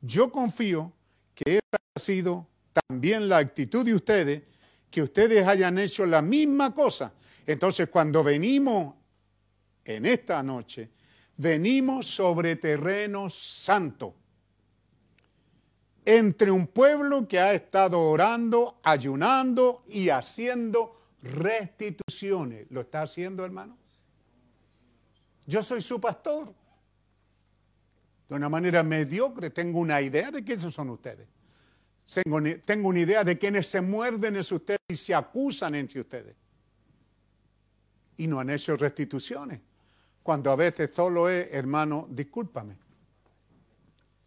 [0.00, 0.90] Yo confío
[1.34, 2.46] que esa ha sido
[2.88, 4.42] también la actitud de ustedes,
[4.90, 7.12] que ustedes hayan hecho la misma cosa.
[7.46, 8.94] Entonces, cuando venimos
[9.84, 10.90] en esta noche,
[11.36, 14.14] venimos sobre terreno santo,
[16.04, 22.66] entre un pueblo que ha estado orando, ayunando y haciendo restituciones.
[22.70, 23.78] ¿Lo está haciendo, hermano?
[25.46, 26.52] Yo soy su pastor.
[28.28, 31.28] De una manera mediocre, tengo una idea de quiénes son ustedes.
[32.24, 36.34] Tengo, tengo una idea de quiénes se muerden en ustedes y se acusan entre ustedes.
[38.16, 39.60] Y no han hecho restituciones
[40.22, 42.76] cuando a veces solo es, hermano, discúlpame.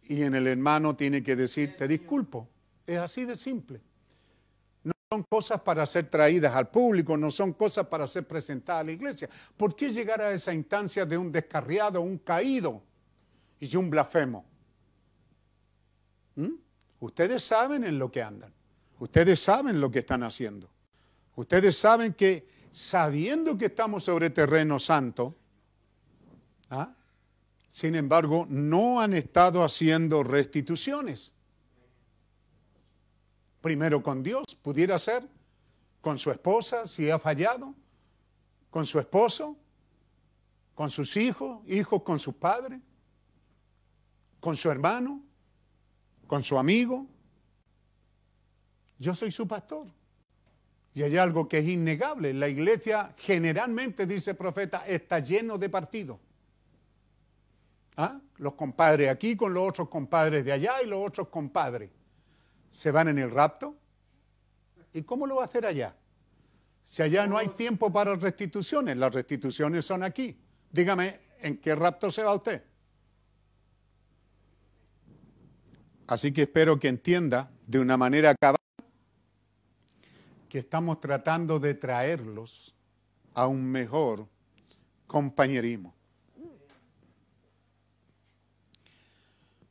[0.04, 2.48] Y en el hermano tiene que decir, te disculpo.
[2.86, 3.80] Es así de simple.
[4.84, 8.84] No son cosas para ser traídas al público, no son cosas para ser presentadas a
[8.84, 9.28] la iglesia.
[9.56, 12.82] ¿Por qué llegar a esa instancia de un descarriado, un caído
[13.58, 14.44] y un blasfemo?
[16.36, 16.52] ¿Mm?
[17.00, 18.52] Ustedes saben en lo que andan.
[18.98, 20.70] Ustedes saben lo que están haciendo.
[21.34, 25.34] Ustedes saben que sabiendo que estamos sobre terreno santo,
[26.70, 26.94] ¿Ah?
[27.70, 31.32] Sin embargo, no han estado haciendo restituciones.
[33.60, 35.28] Primero con Dios, pudiera ser,
[36.00, 37.74] con su esposa, si ha fallado,
[38.70, 39.56] con su esposo,
[40.74, 42.80] con sus hijos, hijos con sus padres,
[44.40, 45.22] con su hermano,
[46.26, 47.06] con su amigo.
[48.98, 49.88] Yo soy su pastor.
[50.94, 52.32] Y hay algo que es innegable.
[52.32, 56.18] La iglesia generalmente, dice el profeta, está lleno de partidos.
[57.96, 58.20] ¿Ah?
[58.36, 61.90] Los compadres aquí con los otros compadres de allá y los otros compadres.
[62.70, 63.76] Se van en el rapto.
[64.92, 65.96] ¿Y cómo lo va a hacer allá?
[66.82, 70.38] Si allá no hay tiempo para restituciones, las restituciones son aquí.
[70.70, 72.62] Dígame, ¿en qué rapto se va usted?
[76.06, 78.56] Así que espero que entienda de una manera acabada
[80.48, 82.74] que estamos tratando de traerlos
[83.34, 84.28] a un mejor
[85.08, 85.95] compañerismo.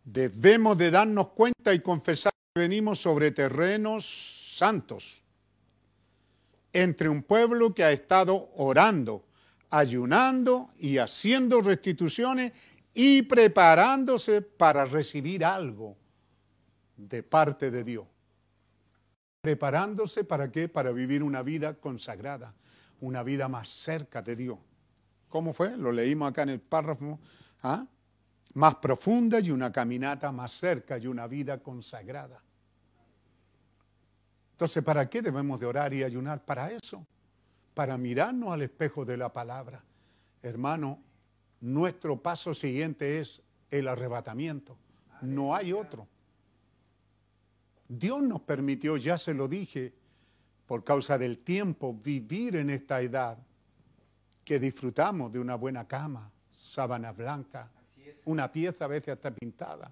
[0.05, 4.05] Debemos de darnos cuenta y confesar que venimos sobre terrenos
[4.55, 5.23] santos,
[6.71, 9.25] entre un pueblo que ha estado orando,
[9.71, 12.53] ayunando y haciendo restituciones
[12.93, 15.97] y preparándose para recibir algo
[16.95, 18.05] de parte de Dios.
[19.41, 20.69] Preparándose para qué?
[20.69, 22.53] Para vivir una vida consagrada,
[23.01, 24.59] una vida más cerca de Dios.
[25.29, 25.75] ¿Cómo fue?
[25.75, 27.19] Lo leímos acá en el párrafo.
[27.63, 27.85] ¿ah?
[28.55, 32.41] Más profunda y una caminata más cerca y una vida consagrada.
[34.51, 36.43] Entonces, ¿para qué debemos de orar y ayunar?
[36.43, 37.05] Para eso,
[37.73, 39.83] para mirarnos al espejo de la palabra.
[40.41, 40.99] Hermano,
[41.59, 44.77] nuestro paso siguiente es el arrebatamiento.
[45.21, 46.07] No hay otro.
[47.87, 49.93] Dios nos permitió, ya se lo dije,
[50.65, 53.37] por causa del tiempo, vivir en esta edad
[54.43, 57.69] que disfrutamos de una buena cama, sábana blanca,
[58.25, 59.91] una pieza a veces hasta pintada.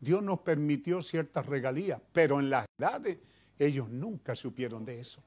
[0.00, 3.18] Dios nos permitió ciertas regalías, pero en las edades
[3.58, 5.22] ellos nunca supieron de eso.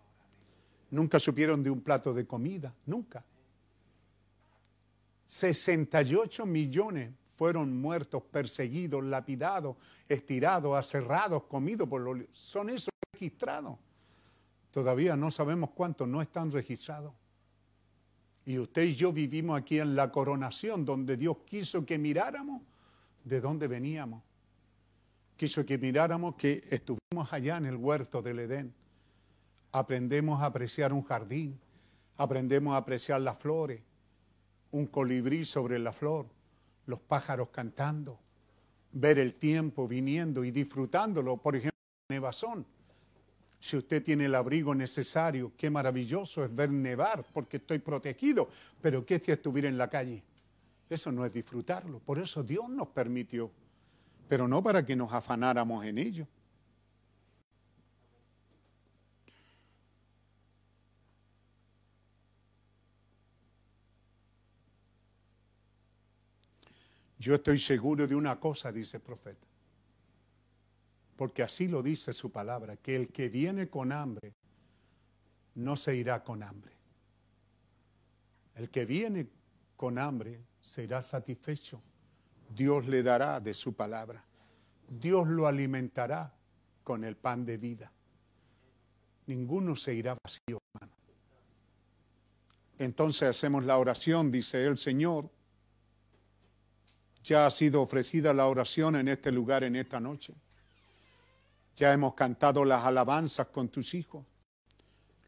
[0.91, 3.23] Nunca supieron de un plato de comida, nunca.
[5.26, 9.76] 68 millones fueron muertos, perseguidos, lapidados,
[10.07, 12.26] estirados, aserrados, comidos por los...
[12.32, 13.77] Son esos registrados.
[14.72, 17.14] Todavía no sabemos cuántos no están registrados.
[18.45, 22.61] Y usted y yo vivimos aquí en la coronación, donde Dios quiso que miráramos
[23.23, 24.22] de dónde veníamos.
[25.35, 28.73] Quiso que miráramos que estuvimos allá en el huerto del Edén.
[29.72, 31.59] Aprendemos a apreciar un jardín,
[32.17, 33.81] aprendemos a apreciar las flores,
[34.72, 36.27] un colibrí sobre la flor,
[36.85, 38.19] los pájaros cantando,
[38.91, 42.65] ver el tiempo viniendo y disfrutándolo, por ejemplo, nevazón.
[43.66, 48.48] Si usted tiene el abrigo necesario, qué maravilloso es ver nevar porque estoy protegido,
[48.80, 50.22] pero ¿qué si estuviera en la calle?
[50.88, 53.50] Eso no es disfrutarlo, por eso Dios nos permitió,
[54.30, 56.28] pero no para que nos afanáramos en ello.
[67.18, 69.48] Yo estoy seguro de una cosa, dice el profeta,
[71.16, 74.34] porque así lo dice su palabra, que el que viene con hambre
[75.56, 76.74] no se irá con hambre.
[78.56, 79.28] El que viene
[79.76, 81.82] con hambre se irá satisfecho.
[82.56, 84.24] Dios le dará de su palabra.
[84.88, 86.34] Dios lo alimentará
[86.84, 87.92] con el pan de vida.
[89.28, 90.94] Ninguno se irá vacío, hermano.
[92.78, 95.30] Entonces hacemos la oración, dice el Señor,
[97.24, 100.36] ya ha sido ofrecida la oración en este lugar en esta noche.
[101.76, 104.26] Ya hemos cantado las alabanzas con tus hijos.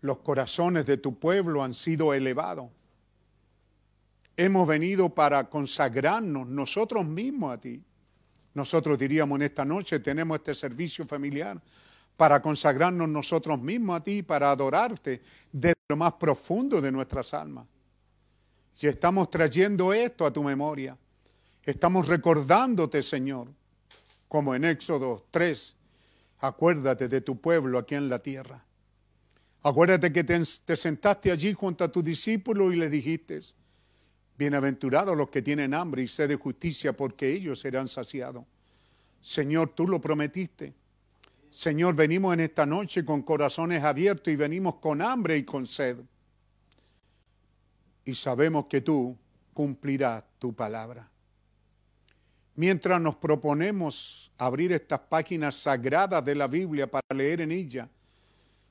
[0.02, 2.70] Los corazones de tu pueblo han sido elevados.
[4.36, 7.84] Hemos venido para consagrarnos nosotros mismos a ti.
[8.54, 11.62] Nosotros diríamos en esta noche, tenemos este servicio familiar
[12.16, 15.22] para consagrarnos nosotros mismos a ti, para adorarte
[15.52, 17.68] desde lo más profundo de nuestras almas.
[18.74, 20.98] Si estamos trayendo esto a tu memoria,
[21.68, 23.50] Estamos recordándote, Señor,
[24.30, 25.76] como en Éxodo 3,
[26.40, 28.64] acuérdate de tu pueblo aquí en la tierra.
[29.64, 33.40] Acuérdate que te, sentaste allí junto a tu discípulo y le dijiste,
[34.38, 38.46] bienaventurados los que tienen hambre y sed de justicia, porque ellos serán saciados.
[39.20, 40.74] Señor, tú lo prometiste.
[41.50, 45.98] Señor, venimos en esta noche con corazones abiertos y venimos con hambre y con sed.
[48.06, 49.18] Y sabemos que tú
[49.54, 51.10] cumplirás tu palabra.
[52.58, 57.88] Mientras nos proponemos abrir estas páginas sagradas de la Biblia para leer en ella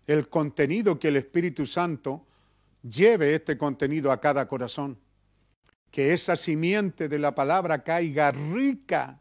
[0.09, 2.27] el contenido que el Espíritu Santo
[2.83, 4.99] lleve este contenido a cada corazón.
[5.93, 9.21] Que esa simiente de la palabra caiga rica,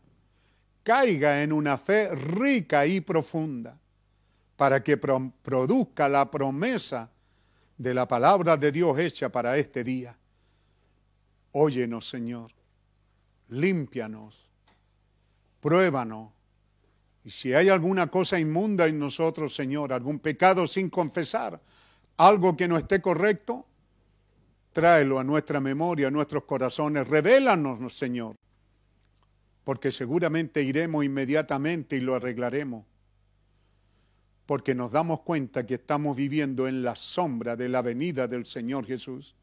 [0.81, 3.79] caiga en una fe rica y profunda,
[4.55, 7.11] para que produzca la promesa
[7.77, 10.17] de la palabra de Dios hecha para este día.
[11.51, 12.51] Óyenos, Señor,
[13.49, 14.44] límpianos,
[15.65, 16.29] pruébanos.
[17.23, 21.59] Y si hay alguna cosa inmunda en nosotros, Señor, algún pecado sin confesar,
[22.17, 23.65] algo que no esté correcto,
[24.73, 28.35] tráelo a nuestra memoria, a nuestros corazones, revélanos, Señor,
[29.63, 32.85] porque seguramente iremos inmediatamente y lo arreglaremos
[34.45, 38.85] porque nos damos cuenta que estamos viviendo en la sombra de la venida del Señor
[38.85, 39.33] Jesús.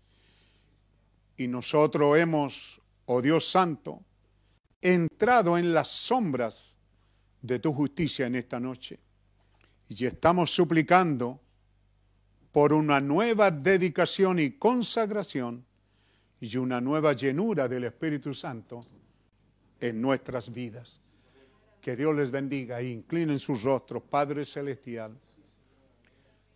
[1.36, 4.04] Y nosotros hemos, oh Dios Santo,
[4.82, 6.76] entrado en las sombras
[7.40, 8.98] de tu justicia en esta noche.
[9.88, 11.40] Y estamos suplicando
[12.50, 15.64] por una nueva dedicación y consagración
[16.40, 18.84] y una nueva llenura del Espíritu Santo
[19.80, 21.00] en nuestras vidas.
[21.80, 25.16] Que Dios les bendiga e inclinen sus rostros, Padre Celestial.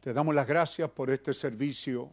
[0.00, 2.12] Te damos las gracias por este servicio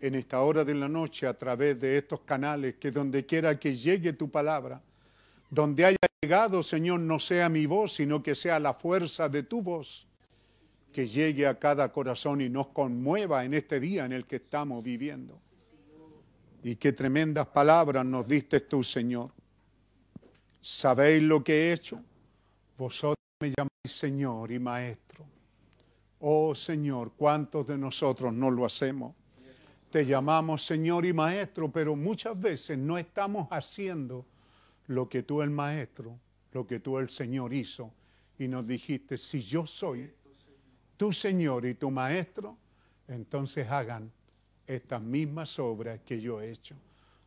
[0.00, 3.74] en esta hora de la noche a través de estos canales, que donde quiera que
[3.74, 4.82] llegue tu palabra,
[5.54, 9.62] donde haya llegado, Señor, no sea mi voz, sino que sea la fuerza de tu
[9.62, 10.08] voz,
[10.92, 14.82] que llegue a cada corazón y nos conmueva en este día en el que estamos
[14.82, 15.40] viviendo.
[16.64, 19.30] Y qué tremendas palabras nos diste tú, Señor.
[20.60, 22.00] ¿Sabéis lo que he hecho?
[22.76, 25.24] Vosotros me llamáis Señor y Maestro.
[26.20, 29.14] Oh Señor, ¿cuántos de nosotros no lo hacemos?
[29.90, 34.26] Te llamamos Señor y Maestro, pero muchas veces no estamos haciendo
[34.86, 36.18] lo que tú el Maestro,
[36.52, 37.92] lo que tú el Señor hizo.
[38.38, 40.12] Y nos dijiste, si yo soy
[40.96, 42.56] tu Señor y tu Maestro,
[43.08, 44.10] entonces hagan
[44.66, 46.76] estas mismas obras que yo he hecho.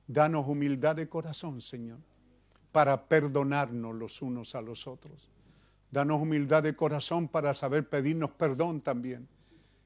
[0.08, 2.00] Danos humildad de corazón, Señor,
[2.72, 5.30] para perdonarnos los unos a los otros.
[5.92, 9.28] Danos humildad de corazón para saber pedirnos perdón también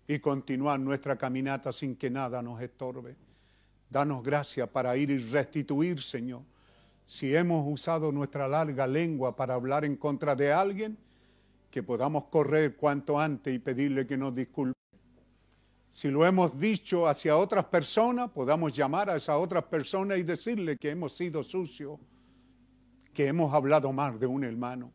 [0.08, 3.16] y continuar nuestra caminata sin que nada nos estorbe.
[3.90, 6.42] Danos gracia para ir y restituir, Señor.
[7.12, 10.98] Si hemos usado nuestra larga lengua para hablar en contra de alguien,
[11.70, 14.80] que podamos correr cuanto antes y pedirle que nos disculpe.
[15.90, 20.78] Si lo hemos dicho hacia otras personas, podamos llamar a esas otras personas y decirle
[20.78, 22.00] que hemos sido sucios,
[23.14, 24.94] que hemos hablado mal de un hermano.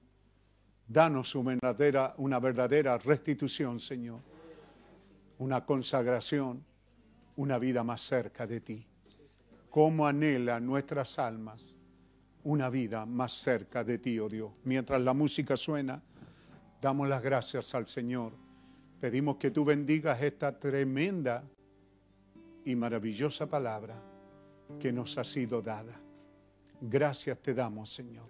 [0.88, 4.20] Danos una verdadera, una verdadera restitución, Señor.
[5.38, 6.64] Una consagración,
[7.36, 8.86] una vida más cerca de ti.
[9.68, 11.76] Como anhela nuestras almas
[12.47, 14.52] una vida más cerca de ti, oh Dios.
[14.62, 16.01] Mientras la música suena,
[16.81, 18.35] damos las gracias al Señor.
[19.01, 21.43] Pedimos que tú bendigas esta tremenda
[22.64, 24.01] y maravillosa palabra
[24.78, 26.01] que nos ha sido dada.
[26.81, 28.28] Gracias te damos, Señor.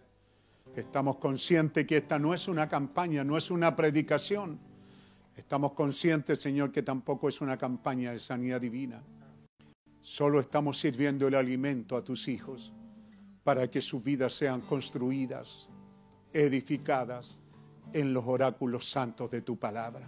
[0.74, 4.58] Estamos conscientes que esta no es una campaña, no es una predicación.
[5.36, 9.02] Estamos conscientes, Señor, que tampoco es una campaña de sanidad divina.
[10.00, 12.72] Solo estamos sirviendo el alimento a tus hijos
[13.46, 15.68] para que sus vidas sean construidas,
[16.32, 17.38] edificadas
[17.92, 20.06] en los oráculos santos de tu palabra.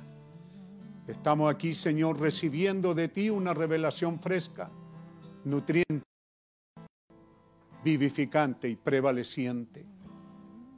[1.06, 4.70] Estamos aquí, Señor, recibiendo de ti una revelación fresca,
[5.44, 6.02] nutriente,
[7.84, 9.86] vivificante y prevaleciente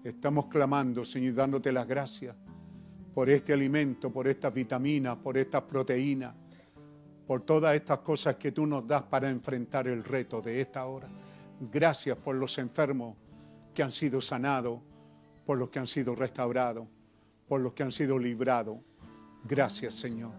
[0.02, 2.34] Estamos clamando, Señor, dándote las gracias
[3.12, 6.34] por este alimento, por estas vitaminas, por estas proteínas,
[7.26, 11.08] por todas estas cosas que tú nos das para enfrentar el reto de esta hora.
[11.60, 13.16] Gracias por los enfermos
[13.74, 14.80] que han sido sanados,
[15.46, 16.88] por los que han sido restaurados,
[17.46, 18.78] por los que han sido librados.
[19.44, 20.32] Gracias, Señor.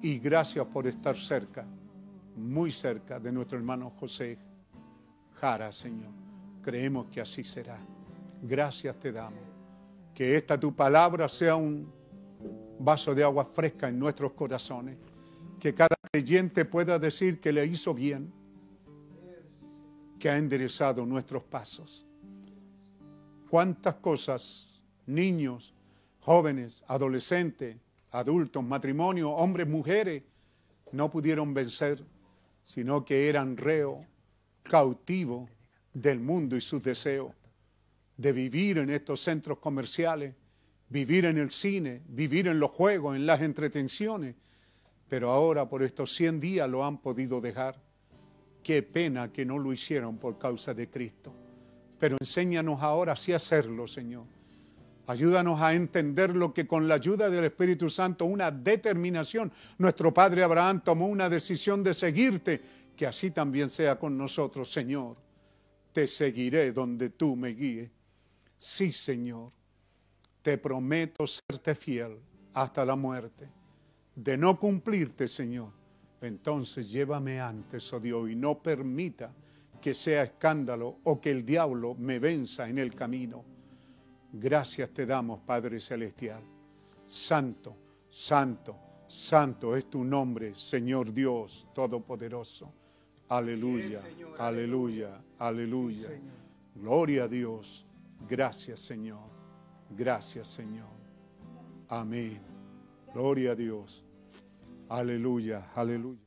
[0.00, 1.66] Y gracias por estar cerca,
[2.36, 4.38] muy cerca de nuestro hermano José
[5.40, 6.12] Jara, Señor.
[6.62, 7.78] Creemos que así será
[8.42, 9.40] gracias te damos.
[10.14, 11.90] Que esta tu palabra sea un
[12.78, 14.96] vaso de agua fresca en nuestros corazones.
[15.60, 18.32] Que cada creyente pueda decir que le hizo bien,
[20.18, 22.04] que ha enderezado nuestros pasos.
[23.48, 25.74] Cuántas cosas, niños,
[26.20, 27.76] jóvenes, adolescentes,
[28.10, 30.22] adultos, matrimonios, hombres, mujeres,
[30.92, 32.02] no pudieron vencer,
[32.64, 34.04] sino que eran reo,
[34.62, 35.48] cautivo
[35.94, 37.32] del mundo y sus deseos
[38.18, 40.34] de vivir en estos centros comerciales,
[40.88, 44.34] vivir en el cine, vivir en los juegos, en las entretenciones,
[45.08, 47.80] pero ahora por estos 100 días lo han podido dejar.
[48.62, 51.32] Qué pena que no lo hicieron por causa de Cristo.
[51.98, 54.24] Pero enséñanos ahora sí hacerlo, Señor.
[55.06, 60.42] Ayúdanos a entender lo que con la ayuda del Espíritu Santo, una determinación, nuestro Padre
[60.42, 62.60] Abraham tomó una decisión de seguirte,
[62.94, 65.16] que así también sea con nosotros, Señor.
[65.92, 67.90] te seguiré donde tú me guíes.
[68.58, 69.50] Sí, Señor,
[70.42, 72.18] te prometo serte fiel
[72.52, 73.48] hasta la muerte.
[74.14, 75.72] De no cumplirte, Señor,
[76.20, 79.32] entonces llévame antes, oh Dios, y no permita
[79.80, 83.44] que sea escándalo o que el diablo me venza en el camino.
[84.32, 86.42] Gracias te damos, Padre Celestial.
[87.06, 87.76] Santo,
[88.10, 88.76] santo,
[89.06, 92.72] santo es tu nombre, Señor Dios Todopoderoso.
[93.28, 94.00] Aleluya,
[94.38, 96.08] aleluya, aleluya.
[96.74, 97.86] Gloria a Dios.
[98.28, 99.28] Gracias, Señor.
[99.90, 100.88] Gracias, Señor.
[101.88, 102.40] Amén.
[103.12, 104.04] Gloria a Dios.
[104.88, 106.18] Aleluya, aleluya.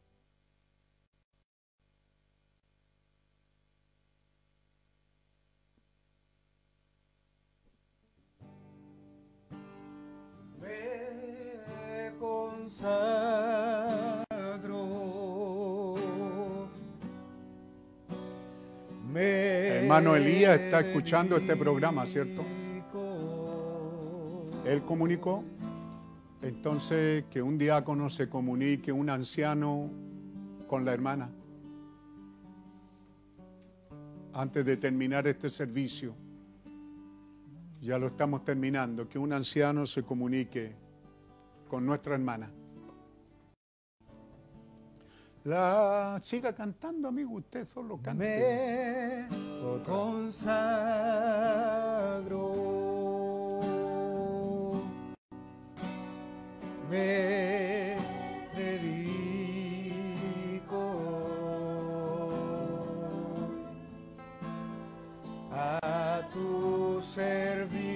[10.62, 13.16] Me consagro.
[19.12, 22.44] Me Hermano Elías está escuchando este programa, ¿cierto?
[24.68, 25.44] Él comunicó.
[26.42, 29.90] Entonces, que un diácono se comunique, un anciano,
[30.68, 31.30] con la hermana.
[34.34, 36.16] Antes de terminar este servicio,
[37.82, 40.74] ya lo estamos terminando, que un anciano se comunique
[41.68, 42.50] con nuestra hermana.
[45.44, 48.24] La siga cantando, amigo, usted solo cante.
[48.24, 49.28] Me
[49.84, 50.62] consagro.
[56.92, 57.96] Me
[58.54, 58.84] dedico
[65.54, 67.88] a tu servicio,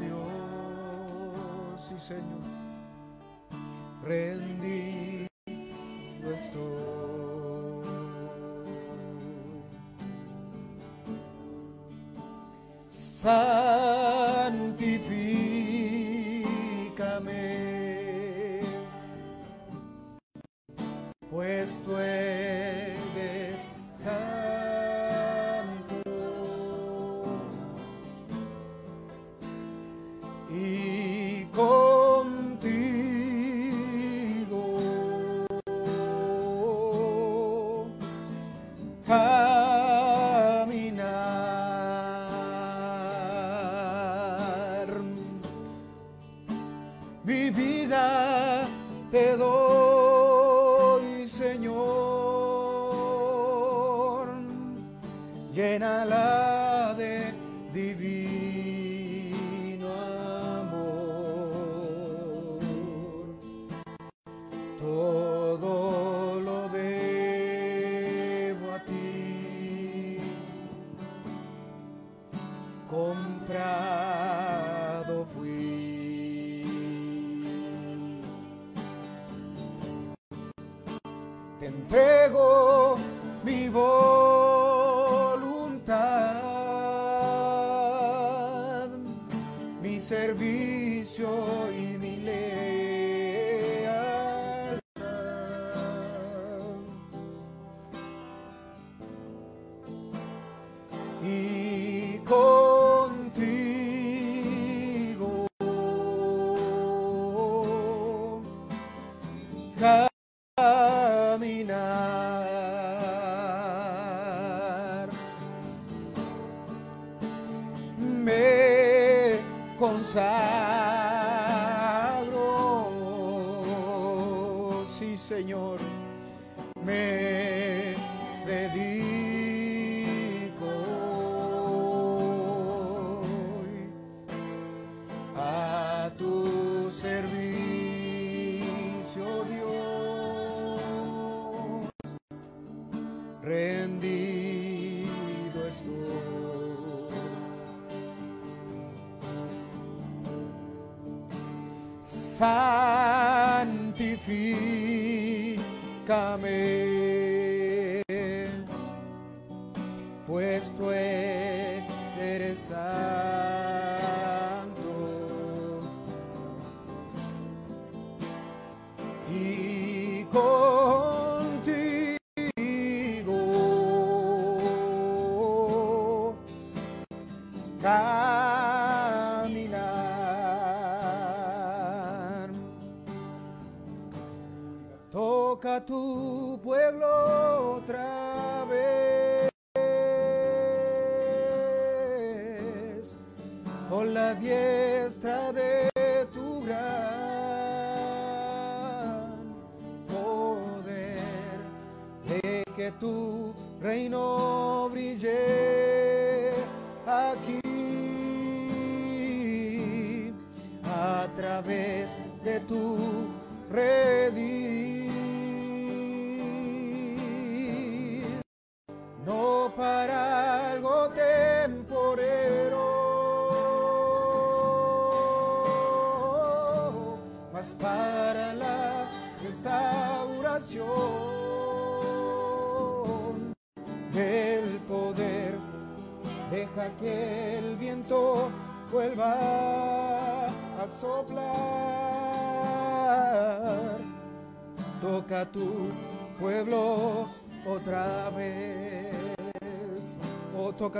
[0.00, 2.48] Dios y Señor.
[4.02, 5.28] Rendido
[6.34, 6.78] estoy.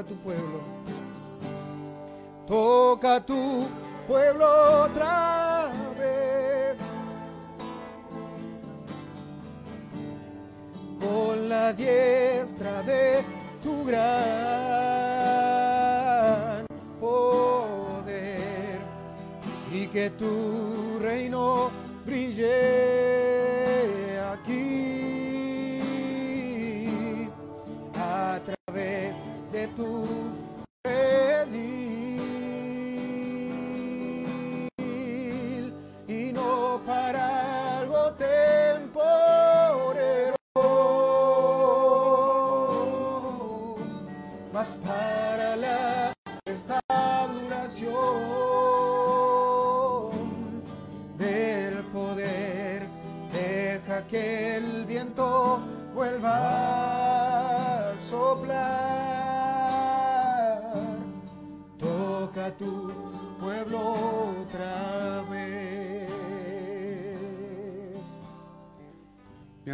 [0.09, 0.48] Tu pueblo.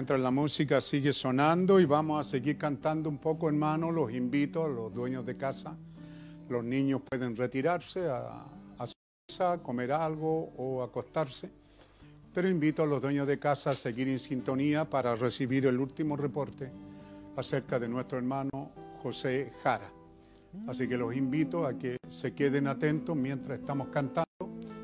[0.04, 4.62] Mientras la música sigue sonando y vamos a seguir cantando un poco, hermano, los invito
[4.62, 5.74] a los dueños de casa.
[6.50, 8.44] Los niños pueden retirarse a,
[8.78, 8.92] a su
[9.26, 11.48] casa, comer algo o acostarse.
[12.34, 16.18] Pero invito a los dueños de casa a seguir en sintonía para recibir el último
[16.18, 16.70] reporte
[17.34, 18.50] acerca de nuestro hermano
[19.02, 19.90] José Jara.
[20.66, 24.28] Así que los invito a que se queden atentos mientras estamos cantando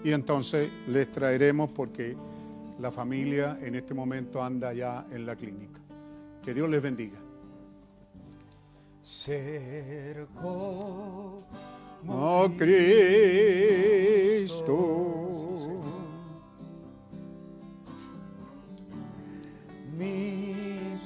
[0.02, 2.16] y entonces les traeremos porque
[2.80, 5.80] la familia en este momento anda ya en la clínica.
[6.42, 7.18] Que Dios les bendiga.
[9.02, 10.30] Cerco
[12.08, 13.36] Oh Cristo,
[19.98, 20.96] mi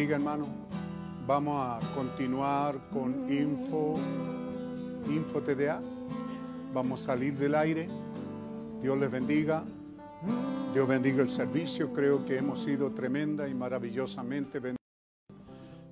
[0.00, 0.46] bendiga, hermano.
[1.26, 3.96] Vamos a continuar con Info,
[5.10, 5.78] Info TDA.
[6.72, 7.86] Vamos a salir del aire.
[8.80, 9.62] Dios les bendiga.
[10.72, 11.92] Dios bendiga el servicio.
[11.92, 14.78] Creo que hemos sido tremenda y maravillosamente benditos.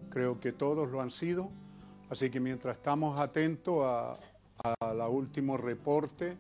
[0.08, 1.50] Creo que todos lo han sido.
[2.08, 4.16] Así que mientras estamos atentos a,
[4.94, 6.38] la último reporte,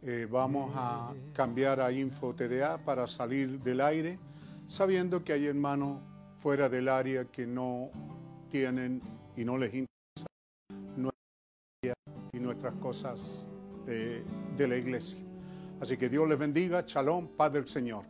[0.00, 4.18] eh, vamos a cambiar a Info TDA para salir del aire,
[4.66, 5.98] sabiendo que hay hermanos
[6.42, 7.88] fuera del área que no
[8.50, 9.00] tienen
[9.36, 10.26] y no les interesa
[10.96, 11.94] nuestra
[12.32, 13.46] y nuestras cosas
[13.86, 14.24] eh,
[14.56, 15.20] de la iglesia.
[15.80, 18.04] Así que Dios les bendiga, shalom, paz del Señor.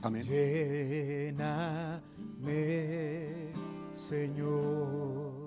[0.00, 0.22] Amén.
[0.22, 2.00] Lléname,
[3.94, 5.43] Señor